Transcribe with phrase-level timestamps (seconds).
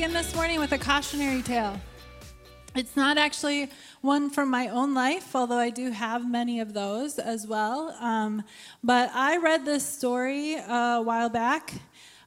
[0.00, 1.78] begin this morning with a cautionary tale.
[2.74, 3.68] It's not actually
[4.00, 7.94] one from my own life, although I do have many of those as well.
[8.00, 8.42] Um,
[8.82, 11.74] but I read this story a while back.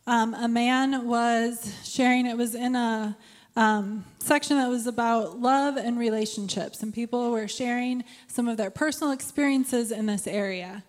[0.05, 3.17] Um, a man was sharing, it was in a
[3.55, 8.71] um, section that was about love and relationships, and people were sharing some of their
[8.71, 10.83] personal experiences in this area.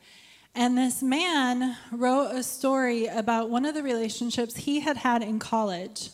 [0.54, 5.38] And this man wrote a story about one of the relationships he had had in
[5.38, 6.10] college.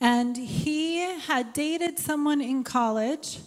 [0.00, 3.38] And he had dated someone in college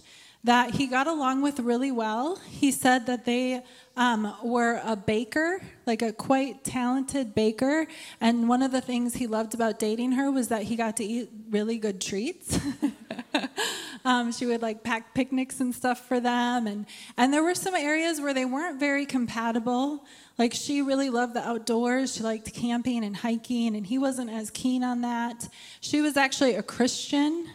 [0.45, 2.35] that he got along with really well.
[2.35, 3.63] He said that they
[3.97, 7.87] um, were a baker, like a quite talented baker.
[8.21, 11.03] And one of the things he loved about dating her was that he got to
[11.03, 12.59] eat really good treats.
[14.05, 16.67] um, she would like pack picnics and stuff for them.
[16.67, 16.85] And,
[17.17, 20.05] and there were some areas where they weren't very compatible.
[20.37, 22.13] Like she really loved the outdoors.
[22.13, 25.49] She liked camping and hiking, and he wasn't as keen on that.
[25.79, 27.47] She was actually a Christian,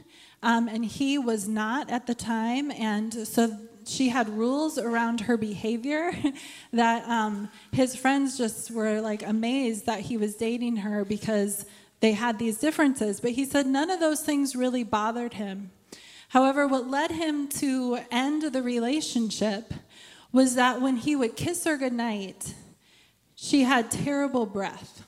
[0.43, 2.71] um, and he was not at the time.
[2.71, 6.13] And so she had rules around her behavior
[6.73, 11.67] that um, his friends just were like amazed that he was dating her because
[12.01, 13.21] they had these differences.
[13.21, 15.71] But he said none of those things really bothered him.
[16.29, 19.75] However, what led him to end the relationship
[20.33, 22.55] was that when he would kiss her goodnight,
[23.35, 25.05] she had terrible breath.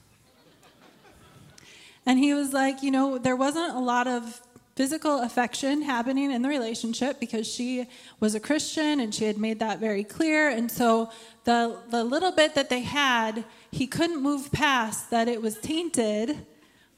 [2.05, 4.41] And he was like, you know, there wasn't a lot of
[4.75, 7.87] physical affection happening in the relationship because she
[8.21, 10.49] was a Christian and she had made that very clear.
[10.49, 11.11] And so
[11.45, 16.47] the, the little bit that they had, he couldn't move past that it was tainted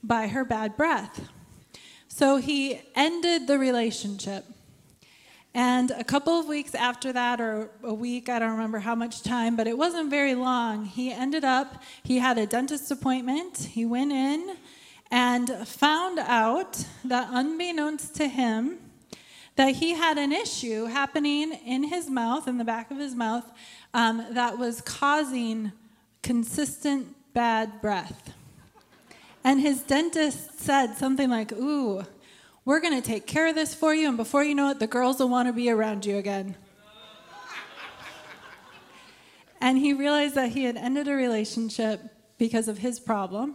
[0.03, 1.28] by her bad breath.
[2.08, 4.44] So he ended the relationship.
[5.53, 9.22] And a couple of weeks after that, or a week, I don't remember how much
[9.22, 13.59] time, but it wasn't very long, he ended up, he had a dentist appointment.
[13.59, 14.56] He went in
[15.10, 18.78] and found out that, unbeknownst to him,
[19.56, 23.50] that he had an issue happening in his mouth, in the back of his mouth,
[23.92, 25.72] um, that was causing
[26.22, 28.32] consistent bad breath.
[29.44, 32.04] And his dentist said something like, Ooh,
[32.65, 34.86] we're going to take care of this for you, and before you know it, the
[34.86, 36.56] girls will want to be around you again.
[39.60, 42.00] and he realized that he had ended a relationship
[42.38, 43.54] because of his problem,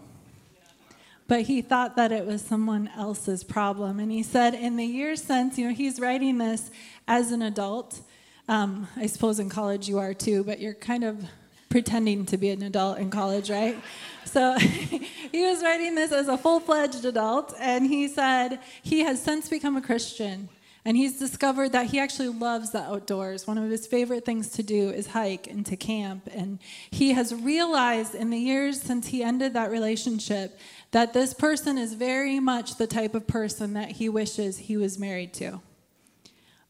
[1.29, 3.99] but he thought that it was someone else's problem.
[3.99, 6.71] And he said, in the years since, you know, he's writing this
[7.07, 8.01] as an adult.
[8.47, 11.23] Um, I suppose in college you are too, but you're kind of
[11.69, 13.77] pretending to be an adult in college, right?
[14.25, 19.21] So he was writing this as a full fledged adult, and he said he has
[19.21, 20.49] since become a Christian.
[20.85, 23.45] And he's discovered that he actually loves the outdoors.
[23.45, 26.29] One of his favorite things to do is hike and to camp.
[26.33, 26.57] And
[26.89, 30.57] he has realized in the years since he ended that relationship
[30.91, 34.97] that this person is very much the type of person that he wishes he was
[34.97, 35.61] married to.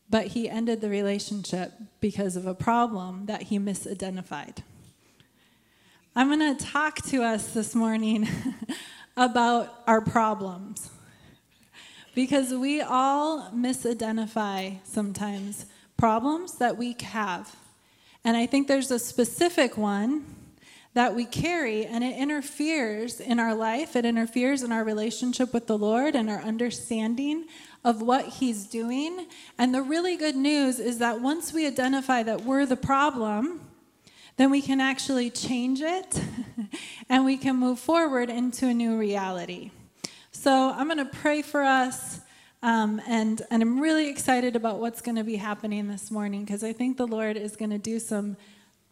[0.10, 4.58] But he ended the relationship because of a problem that he misidentified.
[6.16, 8.28] I'm going to talk to us this morning
[9.18, 10.90] about our problems
[12.16, 17.56] because we all misidentify sometimes problems that we have.
[18.26, 20.26] And I think there's a specific one
[21.00, 23.96] that we carry, and it interferes in our life.
[23.96, 27.46] It interferes in our relationship with the Lord and our understanding
[27.86, 29.26] of what He's doing.
[29.58, 33.62] And the really good news is that once we identify that we're the problem,
[34.36, 36.22] then we can actually change it
[37.10, 39.72] and we can move forward into a new reality.
[40.34, 42.20] So I'm going to pray for us.
[42.62, 46.62] Um, and, and I'm really excited about what's going to be happening this morning because
[46.62, 48.36] I think the Lord is going to do some,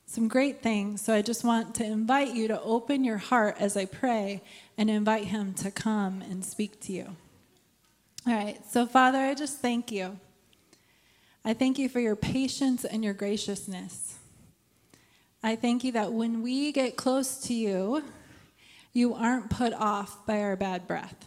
[0.07, 1.01] some great things.
[1.01, 4.41] So I just want to invite you to open your heart as I pray
[4.77, 7.15] and invite Him to come and speak to you.
[8.25, 10.17] All right, so Father, I just thank you.
[11.45, 14.17] I thank you for your patience and your graciousness.
[15.43, 18.03] I thank you that when we get close to you,
[18.91, 21.25] you aren't put off by our bad breath,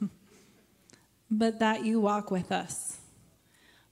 [1.30, 2.98] but that you walk with us.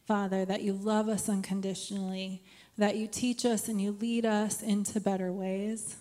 [0.06, 2.44] Father, that you love us unconditionally,
[2.78, 5.96] that you teach us and you lead us into better ways,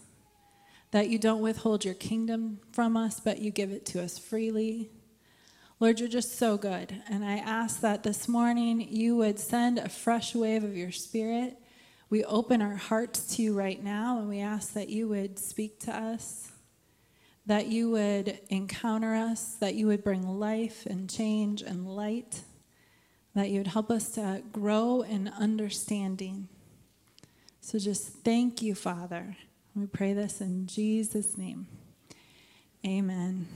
[0.92, 4.90] that you don't withhold your kingdom from us, but you give it to us freely.
[5.80, 7.02] Lord, you're just so good.
[7.10, 11.58] And I ask that this morning you would send a fresh wave of your spirit
[12.10, 15.80] we open our hearts to you right now and we ask that you would speak
[15.82, 16.52] to us,
[17.48, 22.42] that you would encounter us, that you would bring life and change and light,
[23.34, 26.48] that you would help us to grow in understanding.
[27.66, 29.36] So just thank you, Father.
[29.76, 31.66] We pray this in Jesus' name.
[32.86, 33.48] Amen.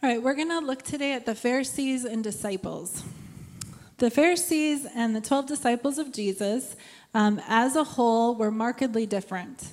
[0.00, 3.02] All right, we're going to look today at the Pharisees and disciples.
[3.98, 6.76] The Pharisees and the 12 disciples of Jesus,
[7.14, 9.72] um, as a whole, were markedly different.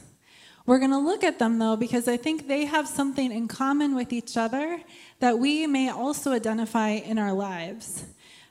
[0.66, 3.94] We're going to look at them, though, because I think they have something in common
[3.94, 4.81] with each other
[5.20, 8.06] that we may also identify in our lives.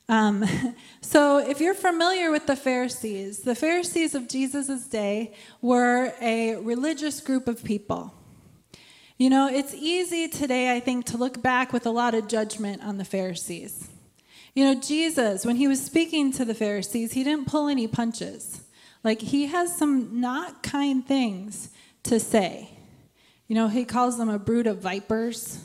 [0.08, 0.44] Um,
[1.00, 7.20] so, if you're familiar with the Pharisees, the Pharisees of Jesus' day were a religious
[7.20, 8.14] group of people.
[9.19, 12.82] You know, it's easy today, I think, to look back with a lot of judgment
[12.82, 13.88] on the Pharisees.
[14.54, 18.62] You know, Jesus, when he was speaking to the Pharisees, he didn't pull any punches.
[19.04, 21.70] Like, he has some not kind things
[22.04, 22.70] to say.
[23.49, 25.58] You know, he calls them a brood of vipers.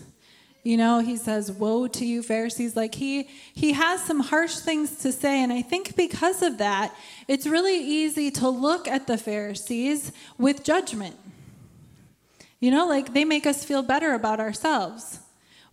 [0.67, 4.97] You know, he says, "Woe to you, Pharisees!" Like he he has some harsh things
[4.97, 6.93] to say, and I think because of that,
[7.25, 11.15] it's really easy to look at the Pharisees with judgment.
[12.59, 15.21] You know, like they make us feel better about ourselves.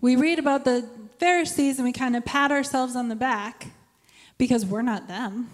[0.00, 0.88] We read about the
[1.18, 3.66] Pharisees and we kind of pat ourselves on the back
[4.38, 5.50] because we're not them,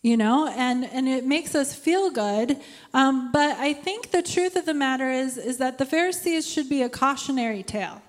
[0.00, 2.60] you know, and, and it makes us feel good.
[2.92, 6.68] Um, but I think the truth of the matter is, is that the Pharisees should
[6.68, 8.00] be a cautionary tale.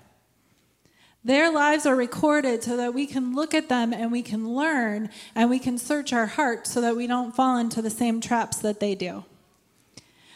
[1.26, 5.10] Their lives are recorded so that we can look at them and we can learn
[5.34, 8.58] and we can search our hearts so that we don't fall into the same traps
[8.58, 9.24] that they do.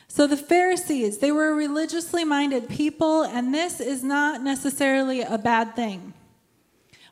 [0.08, 5.76] So the Pharisees, they were religiously minded people, and this is not necessarily a bad
[5.76, 6.12] thing.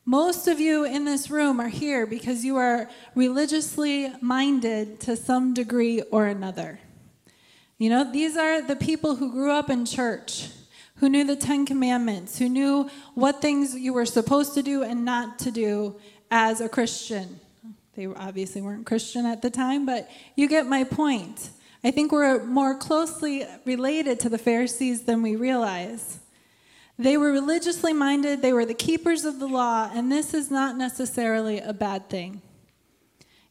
[0.05, 5.55] Most of you in this room are here because you are religiously minded to some
[5.55, 6.81] degree or another.
[7.79, 10.49] You know, these are the people who grew up in church,
[11.01, 15.05] who knew the Ten Commandments, who knew what things you were supposed to do and
[15.05, 15.97] not to do
[16.31, 17.41] as a Christian.
[17.95, 21.51] They obviously weren't Christian at the time, but you get my point.
[21.83, 26.21] I think we're more closely related to the Pharisees than we realize.
[26.99, 30.77] They were religiously minded, they were the keepers of the law, and this is not
[30.77, 32.43] necessarily a bad thing.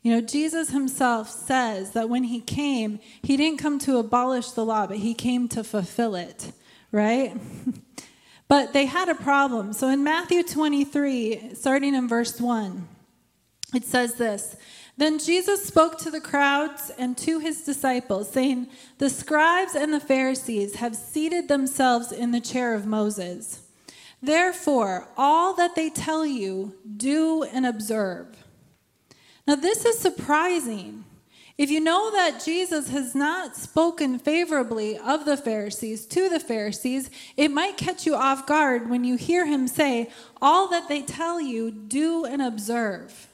[0.02, 4.66] You know, Jesus himself says that when he came, he didn't come to abolish the
[4.66, 6.52] law, but he came to fulfill it,
[6.92, 7.36] right?
[8.48, 9.74] but they had a problem.
[9.74, 12.88] So in Matthew 23, starting in verse 1,
[13.74, 14.56] it says this
[14.98, 18.68] then Jesus spoke to the crowds and to his disciples, saying,
[18.98, 23.62] The scribes and the Pharisees have seated themselves in the chair of Moses.
[24.24, 28.44] Therefore, all that they tell you, do and observe.
[29.46, 31.06] Now, this is surprising.
[31.58, 37.10] If you know that Jesus has not spoken favorably of the Pharisees to the Pharisees,
[37.36, 41.42] it might catch you off guard when you hear him say, All that they tell
[41.42, 43.28] you, do and observe.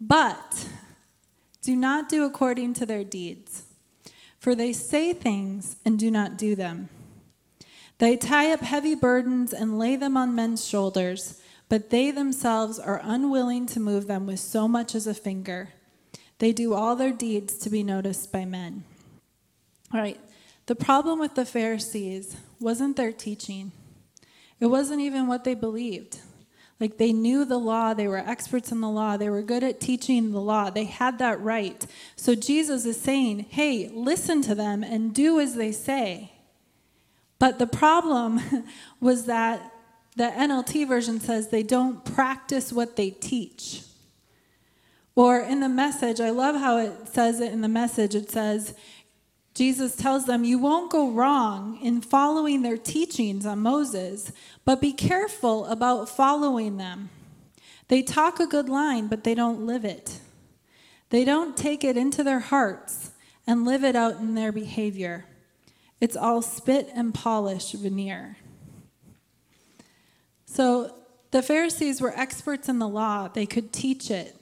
[0.00, 0.68] But
[1.62, 3.62] do not do according to their deeds,
[4.40, 6.88] for they say things and do not do them.
[7.98, 13.00] They tie up heavy burdens and lay them on men's shoulders, but they themselves are
[13.02, 15.70] unwilling to move them with so much as a finger.
[16.38, 18.84] They do all their deeds to be noticed by men.
[19.92, 20.20] All right,
[20.66, 23.72] the problem with the Pharisees wasn't their teaching,
[24.60, 26.20] it wasn't even what they believed.
[26.78, 29.80] Like they knew the law, they were experts in the law, they were good at
[29.80, 31.86] teaching the law, they had that right.
[32.16, 36.32] So Jesus is saying, hey, listen to them and do as they say.
[37.38, 38.40] But the problem
[39.00, 39.72] was that
[40.16, 43.82] the NLT version says they don't practice what they teach.
[45.16, 48.14] Or in the message, I love how it says it in the message.
[48.14, 48.74] It says,
[49.54, 54.30] Jesus tells them, You won't go wrong in following their teachings on Moses,
[54.66, 57.08] but be careful about following them.
[57.88, 60.20] They talk a good line, but they don't live it.
[61.08, 63.12] They don't take it into their hearts
[63.46, 65.24] and live it out in their behavior.
[65.98, 68.36] It's all spit and polish veneer.
[70.44, 70.94] So
[71.30, 74.36] the Pharisees were experts in the law, they could teach it.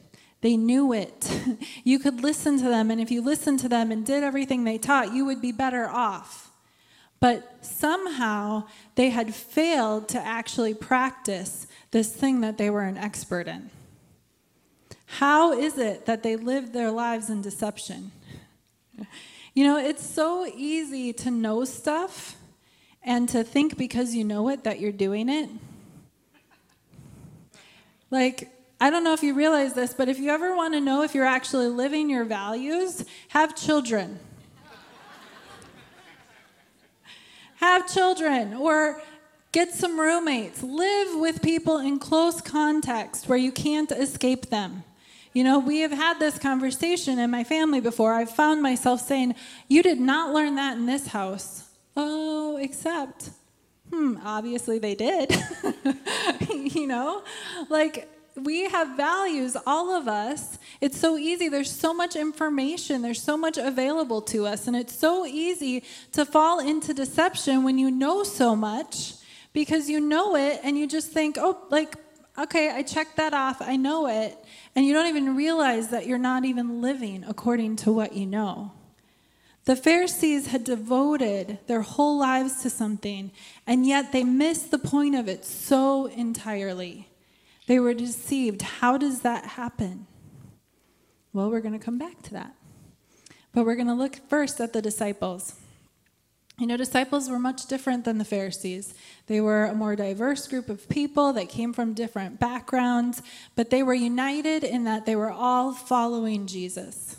[0.45, 1.41] They knew it.
[1.85, 4.77] you could listen to them, and if you listened to them and did everything they
[4.77, 6.53] taught, you would be better off.
[7.19, 13.49] But somehow they had failed to actually practice this thing that they were an expert
[13.49, 13.71] in.
[15.07, 18.13] How is it that they lived their lives in deception?
[19.55, 22.37] You know, it's so easy to know stuff
[23.03, 25.49] and to think because you know it that you're doing it.
[28.11, 28.54] Like,
[28.85, 31.14] I don't know if you realize this, but if you ever want to know if
[31.14, 34.19] you're actually living your values, have children.
[37.55, 39.00] have children or
[39.53, 40.62] get some roommates.
[40.62, 44.85] Live with people in close context where you can't escape them.
[45.33, 48.12] You know, we have had this conversation in my family before.
[48.12, 49.35] I've found myself saying,
[49.67, 51.71] You did not learn that in this house.
[51.97, 53.31] Oh, except,
[53.91, 55.35] hmm, obviously they did.
[56.50, 57.23] you know,
[57.71, 60.59] like we have values, all of us.
[60.81, 61.49] It's so easy.
[61.49, 66.25] There's so much information, there's so much available to us, and it's so easy to
[66.25, 69.14] fall into deception when you know so much
[69.53, 71.95] because you know it and you just think, oh, like,
[72.37, 74.37] okay, I checked that off, I know it.
[74.75, 78.73] And you don't even realize that you're not even living according to what you know.
[79.64, 83.31] The Pharisees had devoted their whole lives to something,
[83.67, 87.09] and yet they missed the point of it so entirely.
[87.66, 88.62] They were deceived.
[88.62, 90.06] How does that happen?
[91.33, 92.54] Well, we're going to come back to that.
[93.52, 95.54] But we're going to look first at the disciples.
[96.59, 98.94] You know, disciples were much different than the Pharisees.
[99.26, 103.23] They were a more diverse group of people that came from different backgrounds,
[103.56, 107.16] but they were united in that they were all following Jesus.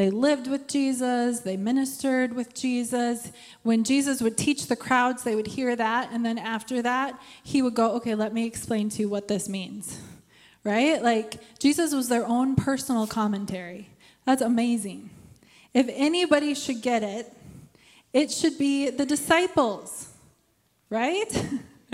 [0.00, 3.32] They lived with Jesus, they ministered with Jesus.
[3.62, 7.60] When Jesus would teach the crowds, they would hear that, and then after that, he
[7.60, 10.00] would go, Okay, let me explain to you what this means.
[10.64, 11.02] Right?
[11.02, 13.90] Like, Jesus was their own personal commentary.
[14.24, 15.10] That's amazing.
[15.74, 17.30] If anybody should get it,
[18.14, 20.08] it should be the disciples,
[20.88, 21.46] right?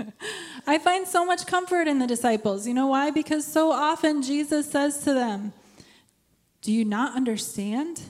[0.65, 2.67] I find so much comfort in the disciples.
[2.67, 3.11] You know why?
[3.11, 5.51] Because so often Jesus says to them,
[6.61, 8.01] Do you not understand?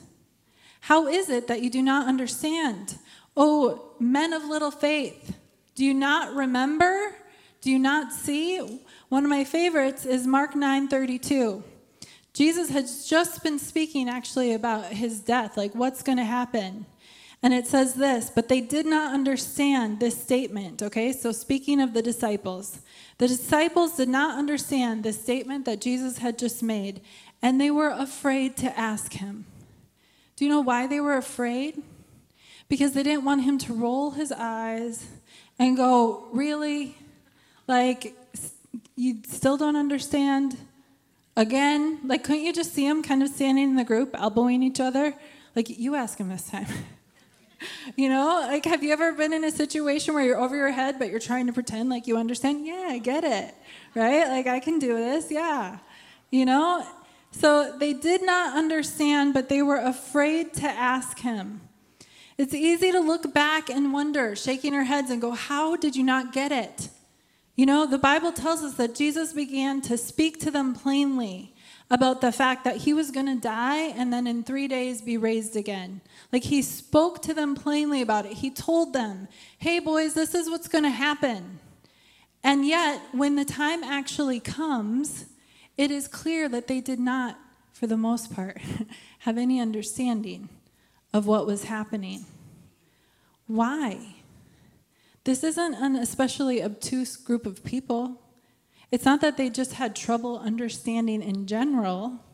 [0.80, 2.98] How is it that you do not understand?
[3.36, 5.36] Oh, men of little faith,
[5.74, 7.14] do you not remember?
[7.60, 8.80] Do you not see?
[9.08, 11.62] One of my favorites is Mark 9:32.
[12.32, 16.86] Jesus has just been speaking actually about his death, like what's going to happen.
[17.42, 21.12] And it says this, but they did not understand this statement, okay?
[21.12, 22.80] So speaking of the disciples,
[23.18, 27.00] the disciples did not understand the statement that Jesus had just made,
[27.42, 29.46] and they were afraid to ask him.
[30.36, 31.82] Do you know why they were afraid?
[32.68, 35.06] Because they didn't want him to roll his eyes
[35.58, 36.96] and go, Really?
[37.66, 38.14] Like,
[38.96, 40.56] you still don't understand?
[41.36, 42.00] Again?
[42.04, 45.14] Like, couldn't you just see him kind of standing in the group, elbowing each other?
[45.54, 46.66] Like, you ask him this time.
[47.96, 50.98] you know, like have you ever been in a situation where you're over your head,
[50.98, 52.66] but you're trying to pretend like you understand?
[52.66, 53.54] Yeah, I get it,
[53.94, 54.28] right?
[54.28, 55.78] Like I can do this, yeah.
[56.30, 56.86] You know?
[57.38, 61.60] So they did not understand, but they were afraid to ask him.
[62.36, 66.02] It's easy to look back and wonder, shaking our heads and go, How did you
[66.02, 66.88] not get it?
[67.54, 71.54] You know, the Bible tells us that Jesus began to speak to them plainly
[71.88, 75.16] about the fact that he was going to die and then in three days be
[75.16, 76.00] raised again.
[76.32, 78.32] Like he spoke to them plainly about it.
[78.32, 79.28] He told them,
[79.58, 81.60] hey, boys, this is what's going to happen.
[82.42, 85.26] And yet, when the time actually comes,
[85.78, 87.38] it is clear that they did not,
[87.72, 88.60] for the most part,
[89.20, 90.48] have any understanding
[91.14, 92.26] of what was happening.
[93.46, 94.16] Why?
[95.22, 98.20] This isn't an especially obtuse group of people.
[98.90, 102.24] It's not that they just had trouble understanding in general,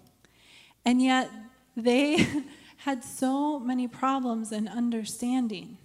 [0.84, 1.30] and yet
[1.76, 2.26] they
[2.78, 5.76] had so many problems in understanding,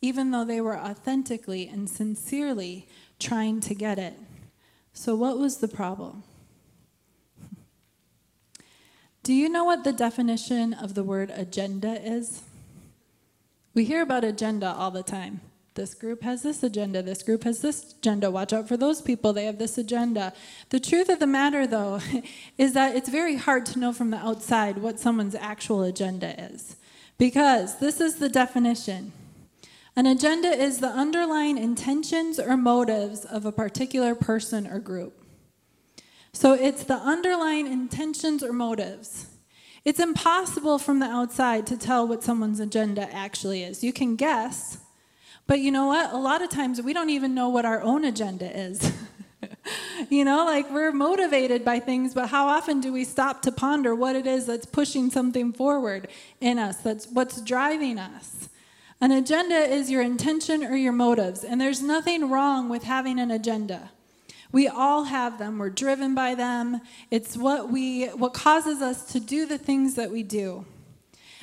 [0.00, 2.88] even though they were authentically and sincerely
[3.18, 4.14] trying to get it.
[4.94, 6.22] So, what was the problem?
[9.22, 12.42] Do you know what the definition of the word agenda is?
[13.72, 15.40] We hear about agenda all the time.
[15.74, 17.02] This group has this agenda.
[17.02, 18.30] This group has this agenda.
[18.32, 19.32] Watch out for those people.
[19.32, 20.32] They have this agenda.
[20.70, 22.00] The truth of the matter, though,
[22.58, 26.76] is that it's very hard to know from the outside what someone's actual agenda is.
[27.16, 29.12] Because this is the definition
[29.94, 35.21] an agenda is the underlying intentions or motives of a particular person or group.
[36.34, 39.26] So it's the underlying intentions or motives.
[39.84, 43.82] It's impossible from the outside to tell what someone's agenda actually is.
[43.82, 44.78] You can guess
[45.46, 46.12] but you know what?
[46.12, 48.92] A lot of times we don't even know what our own agenda is.
[50.10, 53.94] you know, like we're motivated by things, but how often do we stop to ponder
[53.94, 56.08] what it is that's pushing something forward
[56.40, 58.48] in us, that's what's driving us?
[59.00, 63.32] An agenda is your intention or your motives, and there's nothing wrong with having an
[63.32, 63.90] agenda.
[64.52, 65.58] We all have them.
[65.58, 66.82] We're driven by them.
[67.10, 70.66] It's what we what causes us to do the things that we do.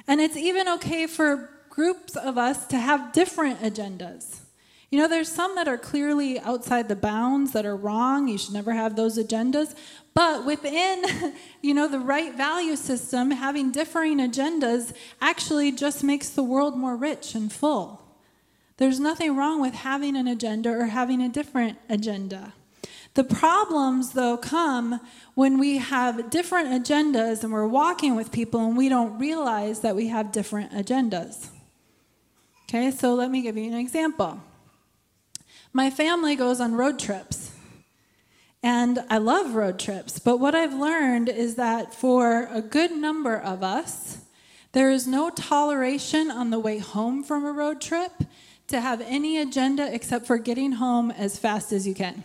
[0.08, 4.42] And it's even okay for groups of us to have different agendas.
[4.92, 8.28] You know, there's some that are clearly outside the bounds that are wrong.
[8.28, 9.76] You should never have those agendas.
[10.16, 16.44] But within, you know, the right value system, having differing agendas actually just makes the
[16.44, 18.02] world more rich and full.
[18.78, 22.54] There's nothing wrong with having an agenda or having a different agenda.
[23.16, 25.00] The problems, though, come
[25.34, 29.96] when we have different agendas and we're walking with people and we don't realize that
[29.96, 31.50] we have different agendas.
[32.64, 34.40] Okay, so let me give you an example.
[35.74, 37.52] My family goes on road trips.
[38.62, 43.38] And I love road trips, but what I've learned is that for a good number
[43.38, 44.18] of us,
[44.74, 48.12] there is no toleration on the way home from a road trip
[48.68, 52.24] to have any agenda except for getting home as fast as you can.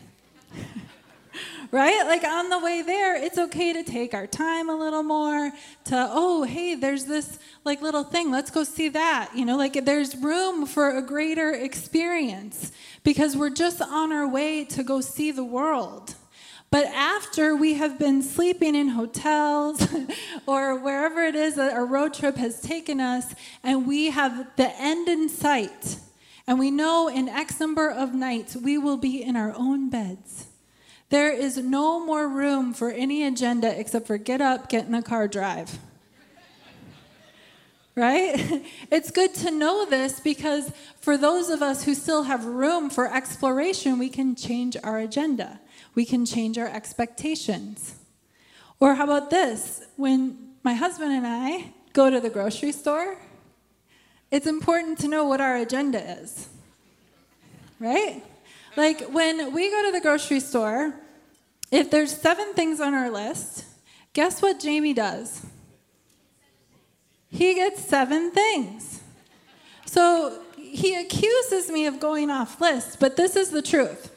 [1.70, 2.04] right?
[2.06, 5.50] Like on the way there, it's okay to take our time a little more
[5.87, 9.30] to, oh, hey, there's this like little thing, let's go see that.
[9.34, 14.64] You know, like there's room for a greater experience because we're just on our way
[14.66, 16.14] to go see the world.
[16.70, 19.87] But after we have been sleeping in hotels
[20.46, 23.32] or wherever it is that our road trip has taken us,
[23.62, 25.99] and we have the end in sight,
[26.46, 30.46] and we know in X number of nights we will be in our own beds.
[31.10, 35.02] There is no more room for any agenda except for get up, get in the
[35.02, 35.78] car, drive.
[37.94, 38.62] right?
[38.90, 43.12] It's good to know this because for those of us who still have room for
[43.12, 45.60] exploration, we can change our agenda
[45.94, 47.94] we can change our expectations.
[48.80, 49.86] Or how about this?
[49.96, 53.16] When my husband and I go to the grocery store,
[54.34, 56.48] it's important to know what our agenda is.
[57.78, 58.20] Right?
[58.76, 60.92] Like when we go to the grocery store,
[61.70, 63.64] if there's seven things on our list,
[64.12, 65.46] guess what Jamie does?
[67.30, 69.02] He gets seven things.
[69.86, 74.10] So he accuses me of going off list, but this is the truth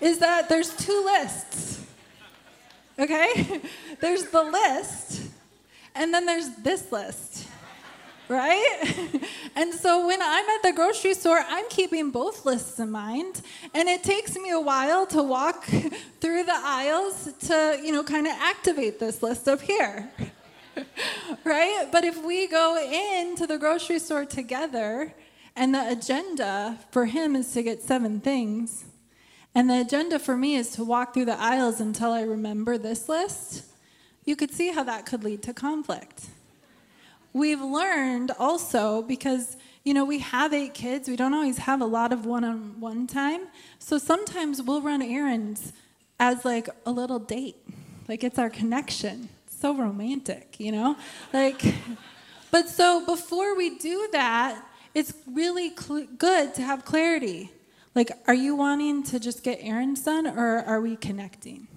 [0.00, 1.84] is that there's two lists.
[2.98, 3.60] Okay?
[4.00, 5.22] there's the list,
[5.94, 7.47] and then there's this list.
[8.28, 9.20] Right?
[9.56, 13.40] and so when I'm at the grocery store, I'm keeping both lists in mind.
[13.74, 15.64] And it takes me a while to walk
[16.20, 20.10] through the aisles to, you know, kind of activate this list up here.
[21.44, 21.88] right?
[21.90, 25.14] But if we go into the grocery store together
[25.56, 28.84] and the agenda for him is to get seven things,
[29.54, 33.08] and the agenda for me is to walk through the aisles until I remember this
[33.08, 33.64] list.
[34.24, 36.26] You could see how that could lead to conflict.
[37.32, 41.86] We've learned also because, you know, we have eight kids, we don't always have a
[41.86, 43.48] lot of one on one time.
[43.78, 45.72] So sometimes we'll run errands
[46.18, 47.56] as like a little date,
[48.08, 49.28] like it's our connection.
[49.48, 50.96] so romantic, you know?
[51.32, 51.62] Like,
[52.50, 54.64] but so before we do that,
[54.94, 57.52] it's really cl- good to have clarity.
[57.94, 61.68] Like, are you wanting to just get errands done or are we connecting?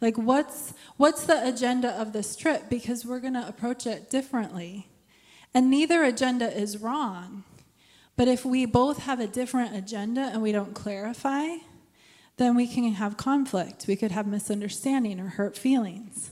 [0.00, 2.68] Like, what's, what's the agenda of this trip?
[2.68, 4.88] Because we're going to approach it differently.
[5.52, 7.44] And neither agenda is wrong.
[8.16, 11.46] But if we both have a different agenda and we don't clarify,
[12.36, 13.86] then we can have conflict.
[13.86, 16.30] We could have misunderstanding or hurt feelings,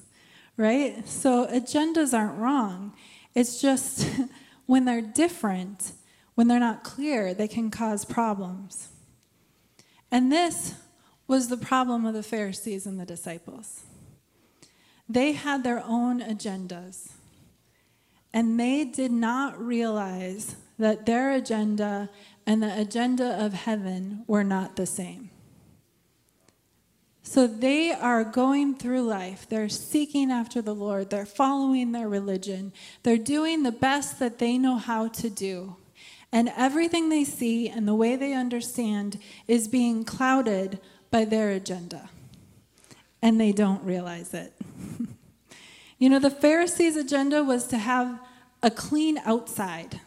[0.56, 1.06] right?
[1.08, 2.92] So agendas aren't wrong.
[3.34, 4.08] It's just
[4.66, 5.92] when they're different,
[6.34, 8.88] when they're not clear, they can cause problems.
[10.10, 10.74] And this
[11.26, 13.82] was the problem of the Pharisees and the disciples.
[15.08, 17.12] They had their own agendas,
[18.32, 22.10] and they did not realize that their agenda
[22.46, 25.30] and the agenda of heaven were not the same.
[27.22, 29.48] So they are going through life.
[29.48, 31.10] They're seeking after the Lord.
[31.10, 32.72] They're following their religion.
[33.02, 35.74] They're doing the best that they know how to do.
[36.30, 40.78] And everything they see and the way they understand is being clouded
[41.10, 42.08] by their agenda.
[43.22, 44.52] And they don't realize it.
[45.98, 48.20] you know, the Pharisees' agenda was to have
[48.62, 50.00] a clean outside.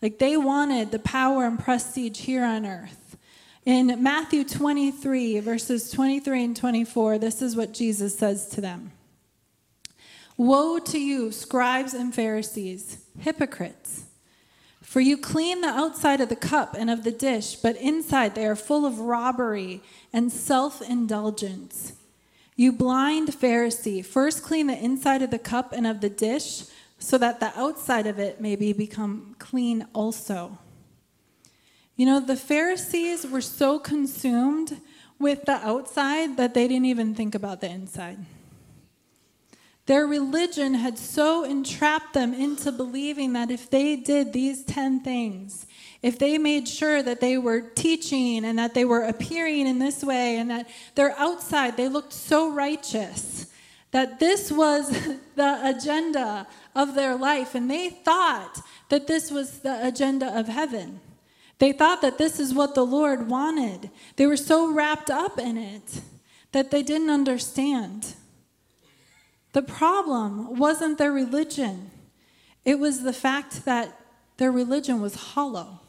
[0.00, 3.16] Like they wanted the power and prestige here on earth.
[3.64, 8.92] In Matthew 23, verses 23 and 24, this is what Jesus says to them
[10.36, 14.07] Woe to you, scribes and Pharisees, hypocrites!
[14.88, 18.46] For you clean the outside of the cup and of the dish, but inside they
[18.46, 19.82] are full of robbery
[20.14, 21.92] and self indulgence.
[22.56, 26.64] You blind Pharisee, first clean the inside of the cup and of the dish,
[26.98, 30.56] so that the outside of it may be become clean also.
[31.94, 34.80] You know, the Pharisees were so consumed
[35.18, 38.20] with the outside that they didn't even think about the inside.
[39.88, 45.66] Their religion had so entrapped them into believing that if they did these 10 things,
[46.02, 50.04] if they made sure that they were teaching and that they were appearing in this
[50.04, 53.46] way and that they're outside, they looked so righteous,
[53.90, 54.90] that this was
[55.36, 57.54] the agenda of their life.
[57.54, 61.00] And they thought that this was the agenda of heaven.
[61.60, 63.88] They thought that this is what the Lord wanted.
[64.16, 66.02] They were so wrapped up in it
[66.52, 68.14] that they didn't understand.
[69.52, 71.90] The problem wasn't their religion,
[72.64, 73.98] it was the fact that
[74.36, 75.80] their religion was hollow,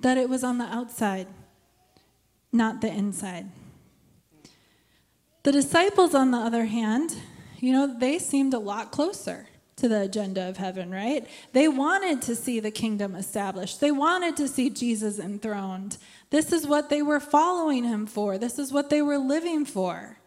[0.00, 1.28] that it was on the outside,
[2.52, 3.46] not the inside.
[5.42, 7.16] The disciples, on the other hand,
[7.60, 9.46] you know, they seemed a lot closer
[9.76, 11.26] to the agenda of heaven, right?
[11.52, 13.80] They wanted to see the kingdom established.
[13.80, 15.96] They wanted to see Jesus enthroned.
[16.28, 18.36] This is what they were following him for.
[18.36, 20.18] This is what they were living for.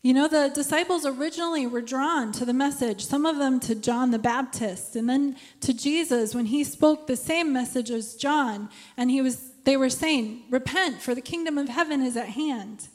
[0.00, 4.12] You know, the disciples originally were drawn to the message, some of them to John
[4.12, 9.10] the Baptist, and then to Jesus when he spoke the same message as John, and
[9.10, 12.88] he was they were saying, "Repent, for the kingdom of heaven is at hand."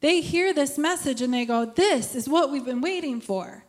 [0.00, 3.64] They hear this message and they go, "This is what we've been waiting for."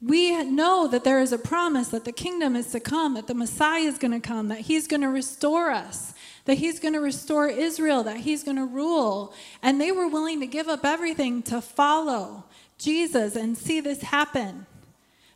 [0.00, 3.34] We know that there is a promise that the kingdom is to come, that the
[3.34, 6.14] Messiah is going to come, that he's going to restore us,
[6.48, 9.34] that he's going to restore Israel, that he's going to rule.
[9.62, 12.44] And they were willing to give up everything to follow
[12.78, 14.64] Jesus and see this happen.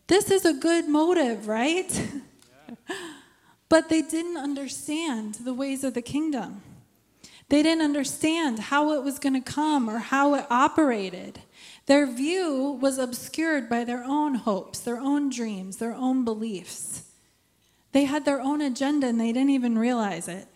[0.07, 1.93] This is a good motive, right?
[2.89, 2.97] Yeah.
[3.69, 6.63] but they didn't understand the ways of the kingdom.
[7.51, 11.41] They didn't understand how it was going to come or how it operated.
[11.85, 17.03] Their view was obscured by their own hopes, their own dreams, their own beliefs.
[17.93, 20.49] They had their own agenda and they didn't even realize it.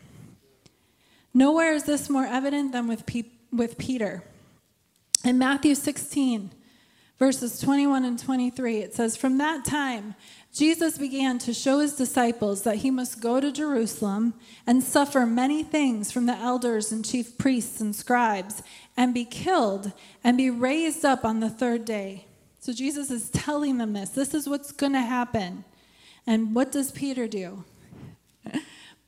[1.37, 4.23] Nowhere is this more evident than with, Pe- with Peter.
[5.23, 6.51] In Matthew 16,
[7.19, 10.15] verses 21 and 23, it says, From that time,
[10.51, 14.33] Jesus began to show his disciples that he must go to Jerusalem
[14.67, 18.63] and suffer many things from the elders and chief priests and scribes
[18.97, 19.93] and be killed
[20.25, 22.25] and be raised up on the third day.
[22.61, 24.09] So Jesus is telling them this.
[24.09, 25.65] This is what's going to happen.
[26.27, 27.63] And what does Peter do?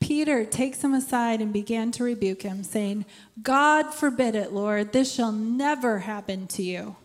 [0.01, 3.05] Peter takes him aside and began to rebuke him, saying,
[3.43, 6.97] God forbid it, Lord, this shall never happen to you.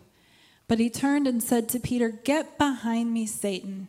[0.68, 3.88] But he turned and said to Peter, Get behind me, Satan.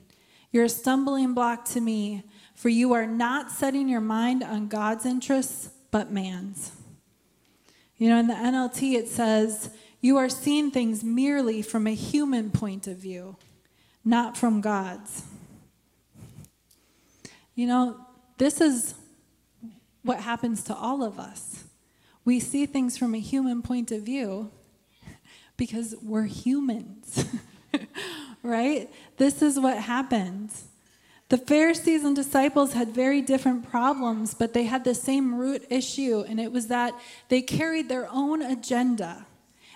[0.51, 2.23] You're a stumbling block to me,
[2.55, 6.71] for you are not setting your mind on God's interests, but man's.
[7.97, 9.69] You know, in the NLT, it says,
[10.01, 13.37] You are seeing things merely from a human point of view,
[14.03, 15.23] not from God's.
[17.53, 18.04] You know,
[18.37, 18.95] this is
[20.03, 21.63] what happens to all of us.
[22.23, 24.51] We see things from a human point of view
[25.57, 27.25] because we're humans.
[28.43, 28.89] right?
[29.17, 30.65] This is what happens.
[31.29, 36.23] The Pharisees and disciples had very different problems, but they had the same root issue,
[36.27, 36.93] and it was that
[37.29, 39.25] they carried their own agenda.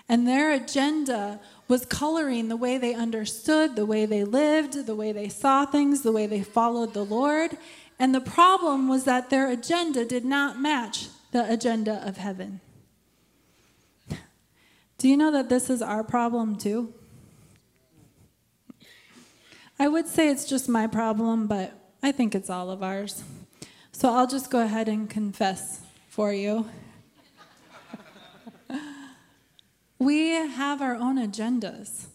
[0.08, 5.12] And their agenda was coloring the way they understood, the way they lived, the way
[5.12, 7.56] they saw things, the way they followed the Lord.
[8.00, 12.60] And the problem was that their agenda did not match the agenda of heaven.
[14.96, 16.94] Do you know that this is our problem too?
[19.78, 23.22] I would say it's just my problem, but I think it's all of ours.
[23.92, 26.70] So I'll just go ahead and confess for you.
[29.98, 32.06] we have our own agendas,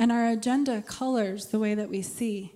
[0.00, 2.54] and our agenda colors the way that we see.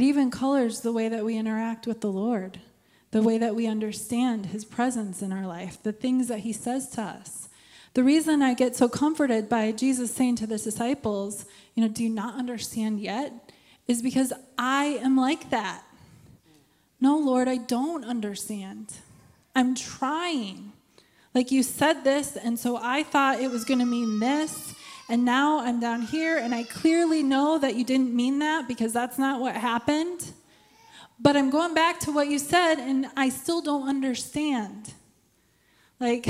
[0.00, 2.58] It even colors the way that we interact with the Lord,
[3.10, 6.88] the way that we understand His presence in our life, the things that He says
[6.92, 7.50] to us.
[7.92, 12.02] The reason I get so comforted by Jesus saying to the disciples, you know, do
[12.02, 13.52] you not understand yet?
[13.90, 15.82] is because I am like that.
[16.98, 18.94] No, Lord, I don't understand.
[19.54, 20.72] I'm trying.
[21.34, 24.74] Like you said this, and so I thought it was going to mean this,
[25.10, 28.92] and now I'm down here, and I clearly know that you didn't mean that because
[28.92, 30.32] that's not what happened.
[31.18, 34.94] But I'm going back to what you said, and I still don't understand.
[35.98, 36.26] Like,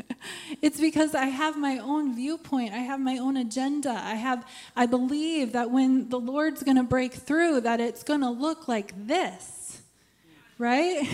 [0.62, 2.72] it's because I have my own viewpoint.
[2.72, 3.90] I have my own agenda.
[3.90, 8.20] I have I believe that when the Lord's going to break through that it's going
[8.20, 9.82] to look like this.
[10.58, 11.10] Right?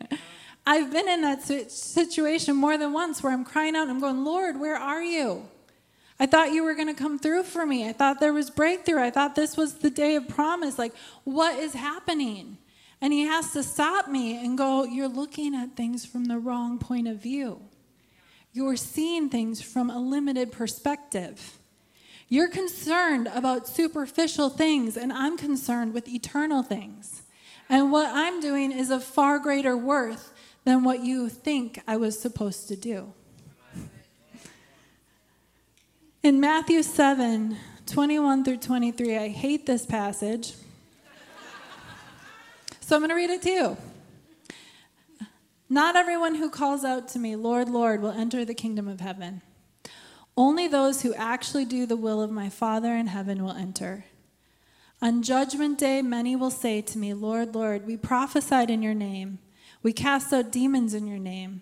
[0.66, 4.24] I've been in that situation more than once where I'm crying out and I'm going,
[4.24, 5.48] "Lord, where are you?"
[6.18, 7.88] I thought you were going to come through for me.
[7.88, 9.02] I thought there was breakthrough.
[9.02, 10.78] I thought this was the day of promise.
[10.78, 12.58] Like, what is happening?
[13.00, 16.78] And he has to stop me and go, You're looking at things from the wrong
[16.78, 17.60] point of view.
[18.52, 21.58] You're seeing things from a limited perspective.
[22.28, 27.22] You're concerned about superficial things, and I'm concerned with eternal things.
[27.68, 30.32] And what I'm doing is of far greater worth
[30.64, 33.12] than what you think I was supposed to do.
[36.24, 40.54] In Matthew 7 21 through 23, I hate this passage.
[42.80, 43.76] So I'm going to read it to you.
[45.68, 49.42] Not everyone who calls out to me, Lord, Lord, will enter the kingdom of heaven.
[50.34, 54.06] Only those who actually do the will of my Father in heaven will enter.
[55.02, 59.40] On judgment day, many will say to me, Lord, Lord, we prophesied in your name.
[59.82, 61.60] We cast out demons in your name.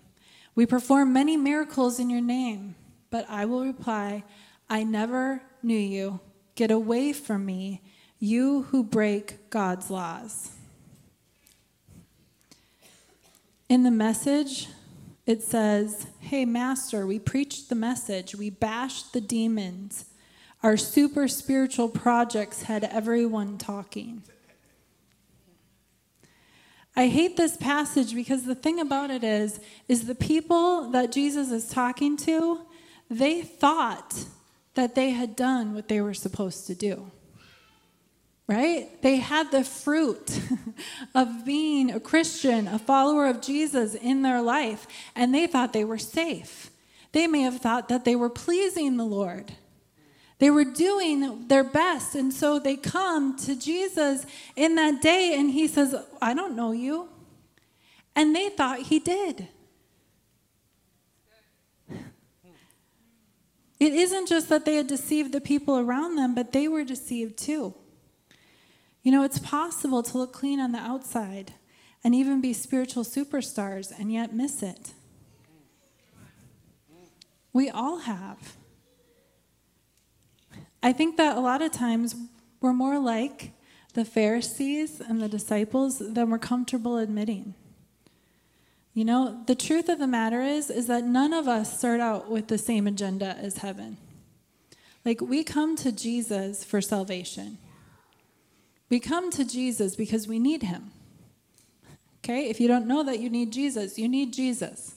[0.55, 2.75] We performed many miracles in your name.
[3.13, 4.23] But I will reply,
[4.69, 6.19] I never knew you.
[6.55, 7.81] Get away from me,
[8.19, 10.51] you who break God's laws.
[13.69, 14.67] In the message,
[15.25, 20.05] it says, Hey, Master, we preached the message, we bashed the demons.
[20.61, 24.23] Our super spiritual projects had everyone talking.
[26.95, 31.51] I hate this passage because the thing about it is is the people that Jesus
[31.51, 32.61] is talking to,
[33.09, 34.25] they thought
[34.75, 37.11] that they had done what they were supposed to do.
[38.47, 39.01] Right?
[39.01, 40.41] They had the fruit
[41.15, 45.85] of being a Christian, a follower of Jesus in their life, and they thought they
[45.85, 46.69] were safe.
[47.13, 49.53] They may have thought that they were pleasing the Lord.
[50.39, 52.15] They were doing their best.
[52.15, 54.25] And so they come to Jesus
[54.57, 57.07] in that day, and he says, I don't know you.
[58.15, 59.47] And they thought he did.
[63.83, 67.37] It isn't just that they had deceived the people around them, but they were deceived
[67.37, 67.75] too.
[69.01, 71.51] You know, it's possible to look clean on the outside
[72.01, 74.93] and even be spiritual superstars and yet miss it.
[77.51, 78.55] We all have.
[80.81, 82.15] I think that a lot of times
[82.61, 83.51] we're more like
[83.95, 87.53] the Pharisees and the disciples than we're comfortable admitting.
[88.93, 92.29] You know, the truth of the matter is is that none of us start out
[92.29, 93.97] with the same agenda as heaven.
[95.03, 97.57] Like we come to Jesus for salvation.
[98.89, 100.91] We come to Jesus because we need him.
[102.23, 102.49] Okay?
[102.49, 104.95] If you don't know that you need Jesus, you need Jesus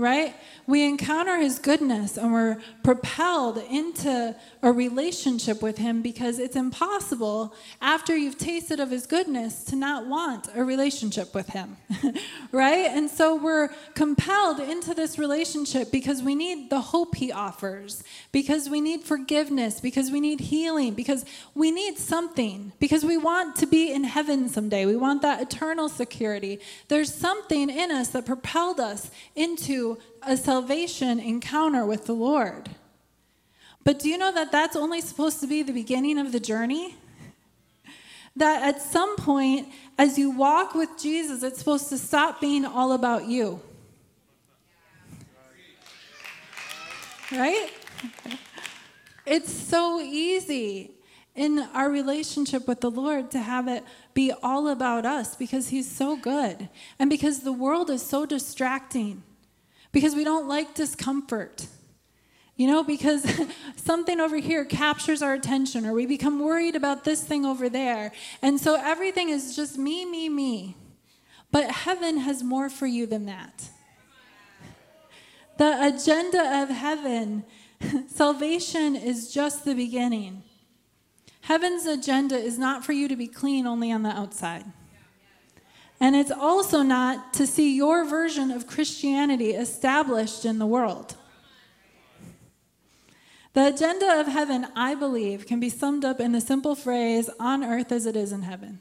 [0.00, 0.34] right?
[0.66, 7.54] We encounter his goodness and we're propelled into a relationship with him because it's impossible
[7.80, 11.76] after you've tasted of his goodness to not want a relationship with him,
[12.52, 12.86] right?
[12.90, 18.68] And so we're compelled into this relationship because we need the hope he offers, because
[18.68, 23.66] we need forgiveness, because we need healing, because we need something, because we want to
[23.66, 24.86] be in heaven someday.
[24.86, 26.60] We want that eternal security.
[26.88, 29.89] There's something in us that propelled us into
[30.22, 32.70] a salvation encounter with the Lord.
[33.84, 36.96] But do you know that that's only supposed to be the beginning of the journey?
[38.36, 42.92] That at some point, as you walk with Jesus, it's supposed to stop being all
[42.92, 43.60] about you.
[47.32, 47.70] Right?
[49.26, 50.90] It's so easy
[51.34, 55.90] in our relationship with the Lord to have it be all about us because He's
[55.90, 59.22] so good and because the world is so distracting
[59.92, 61.66] because we don't like discomfort.
[62.56, 63.26] You know, because
[63.76, 68.12] something over here captures our attention, or we become worried about this thing over there.
[68.42, 70.76] And so everything is just me, me, me.
[71.50, 73.70] But heaven has more for you than that.
[75.56, 77.44] The agenda of heaven,
[78.08, 80.42] salvation is just the beginning.
[81.42, 84.64] Heaven's agenda is not for you to be clean only on the outside.
[86.00, 91.14] And it's also not to see your version of Christianity established in the world.
[93.52, 97.62] The agenda of heaven, I believe, can be summed up in the simple phrase on
[97.62, 98.80] earth as it is in heaven.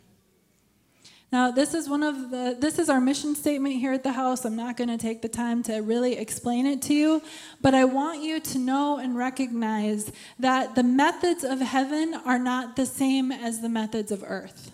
[1.31, 4.45] Now, this is one of the this is our mission statement here at the house.
[4.45, 7.21] I'm not going to take the time to really explain it to you,
[7.61, 12.75] but I want you to know and recognize that the methods of heaven are not
[12.75, 14.71] the same as the methods of earth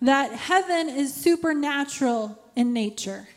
[0.00, 3.28] that heaven is supernatural in nature,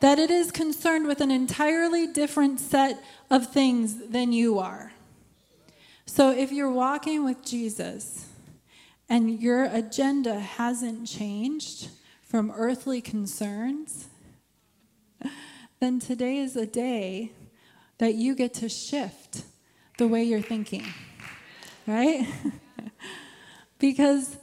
[0.00, 4.92] that it is concerned with an entirely different set of things than you are.
[6.06, 8.26] So if you're walking with Jesus
[9.08, 11.88] and your agenda hasn't changed
[12.22, 14.08] from earthly concerns,
[15.80, 17.32] then today is a day
[17.98, 19.42] that you get to shift
[19.98, 20.84] the way you're thinking,
[21.86, 22.26] right?
[23.78, 24.36] because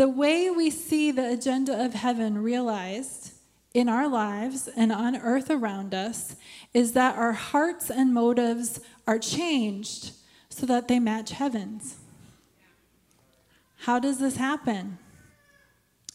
[0.00, 3.34] the way we see the agenda of heaven realized
[3.74, 6.36] in our lives and on earth around us
[6.72, 10.12] is that our hearts and motives are changed
[10.48, 11.98] so that they match heaven's.
[13.80, 14.96] How does this happen?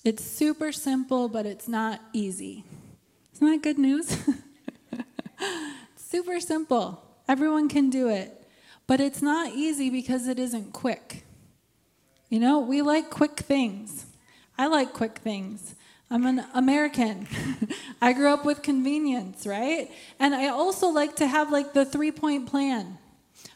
[0.04, 2.64] It's super simple, but it's not easy.
[3.36, 4.18] Isn't that good news?
[5.96, 7.04] super simple.
[7.28, 8.48] Everyone can do it.
[8.88, 11.25] But it's not easy because it isn't quick.
[12.30, 14.06] You know, we like quick things.
[14.58, 15.76] I like quick things.
[16.10, 17.28] I'm an American.
[18.02, 19.92] I grew up with convenience, right?
[20.20, 22.98] And I also like to have like the three point plan.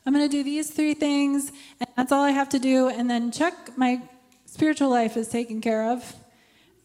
[0.06, 3.10] I'm going to do these three things, and that's all I have to do, and
[3.10, 4.02] then check my
[4.46, 6.16] spiritual life is taken care of.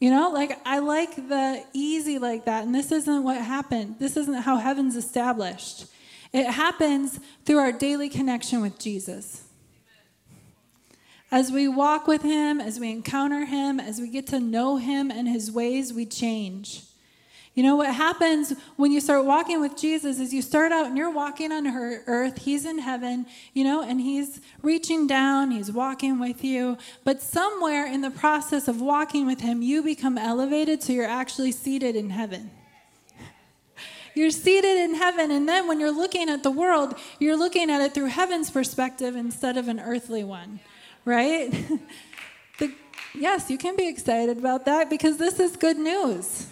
[0.01, 3.97] You know, like I like the easy like that, and this isn't what happened.
[3.99, 5.87] This isn't how heaven's established.
[6.33, 9.44] It happens through our daily connection with Jesus.
[11.35, 15.11] As we walk with Him, as we encounter Him, as we get to know Him
[15.11, 16.83] and His ways, we change.
[17.55, 20.97] You know what happens when you start walking with Jesus is you start out and
[20.97, 26.21] you're walking on earth, he's in heaven, you know, and he's reaching down, he's walking
[26.21, 30.93] with you, but somewhere in the process of walking with him, you become elevated so
[30.93, 32.53] you're actually seated in heaven.
[34.15, 37.81] You're seated in heaven, and then when you're looking at the world, you're looking at
[37.81, 40.61] it through heaven's perspective instead of an earthly one,
[41.05, 41.51] right?
[42.59, 42.73] the,
[43.15, 46.47] yes, you can be excited about that because this is good news.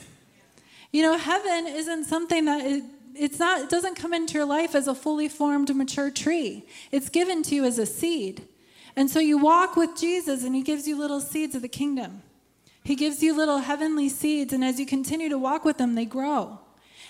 [0.91, 2.85] You know, heaven isn't something that it,
[3.15, 6.65] it's not it doesn't come into your life as a fully formed mature tree.
[6.91, 8.47] It's given to you as a seed.
[8.95, 12.23] And so you walk with Jesus and he gives you little seeds of the kingdom.
[12.85, 16.05] He gives you little heavenly seeds and as you continue to walk with them they
[16.05, 16.59] grow.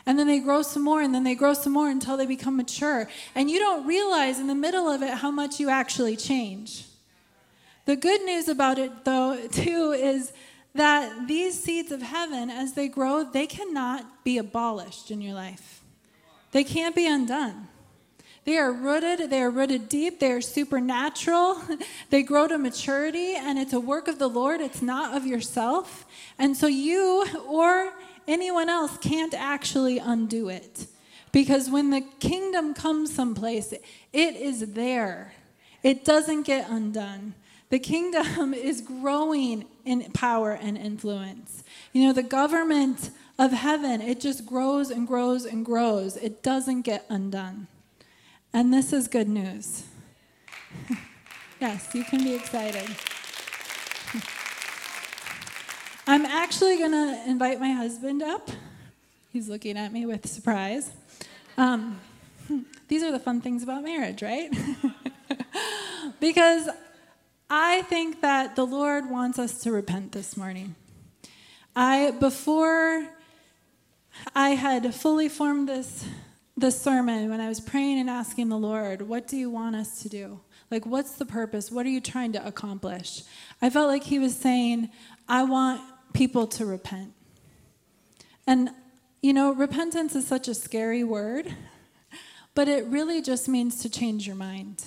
[0.07, 2.57] And then they grow some more, and then they grow some more until they become
[2.57, 3.09] mature.
[3.35, 6.87] And you don't realize in the middle of it how much you actually change.
[7.85, 10.33] The good news about it, though, too, is
[10.75, 15.83] that these seeds of heaven, as they grow, they cannot be abolished in your life.
[16.53, 17.69] They can't be undone.
[18.45, 21.63] They are rooted, they are rooted deep, they are supernatural.
[22.11, 26.07] they grow to maturity, and it's a work of the Lord, it's not of yourself.
[26.39, 27.93] And so you or
[28.27, 30.87] anyone else can't actually undo it.
[31.31, 35.35] Because when the kingdom comes someplace, it is there.
[35.83, 37.35] It doesn't get undone.
[37.73, 41.65] The kingdom is growing in power and influence.
[41.95, 43.09] You know, the government
[43.39, 46.17] of heaven, it just grows and grows and grows.
[46.19, 47.69] It doesn't get undone.
[48.53, 49.85] And this is good news.
[51.63, 52.85] yes, you can be excited.
[56.07, 58.51] I'm actually going to invite my husband up.
[59.33, 60.93] He's looking at me with surprise.
[61.57, 61.99] Um,
[62.89, 64.53] these are the fun things about marriage, right?
[66.21, 66.69] because
[67.55, 70.75] I think that the Lord wants us to repent this morning.
[71.77, 73.07] I before
[74.35, 76.07] I had fully formed this
[76.57, 80.01] this sermon when I was praying and asking the Lord, what do you want us
[80.01, 80.41] to do?
[80.71, 81.71] Like what's the purpose?
[81.71, 83.23] What are you trying to accomplish?
[83.61, 84.89] I felt like he was saying,
[85.29, 85.83] I want
[86.15, 87.13] people to repent.
[88.47, 88.71] And
[89.21, 91.55] you know, repentance is such a scary word,
[92.55, 94.87] but it really just means to change your mind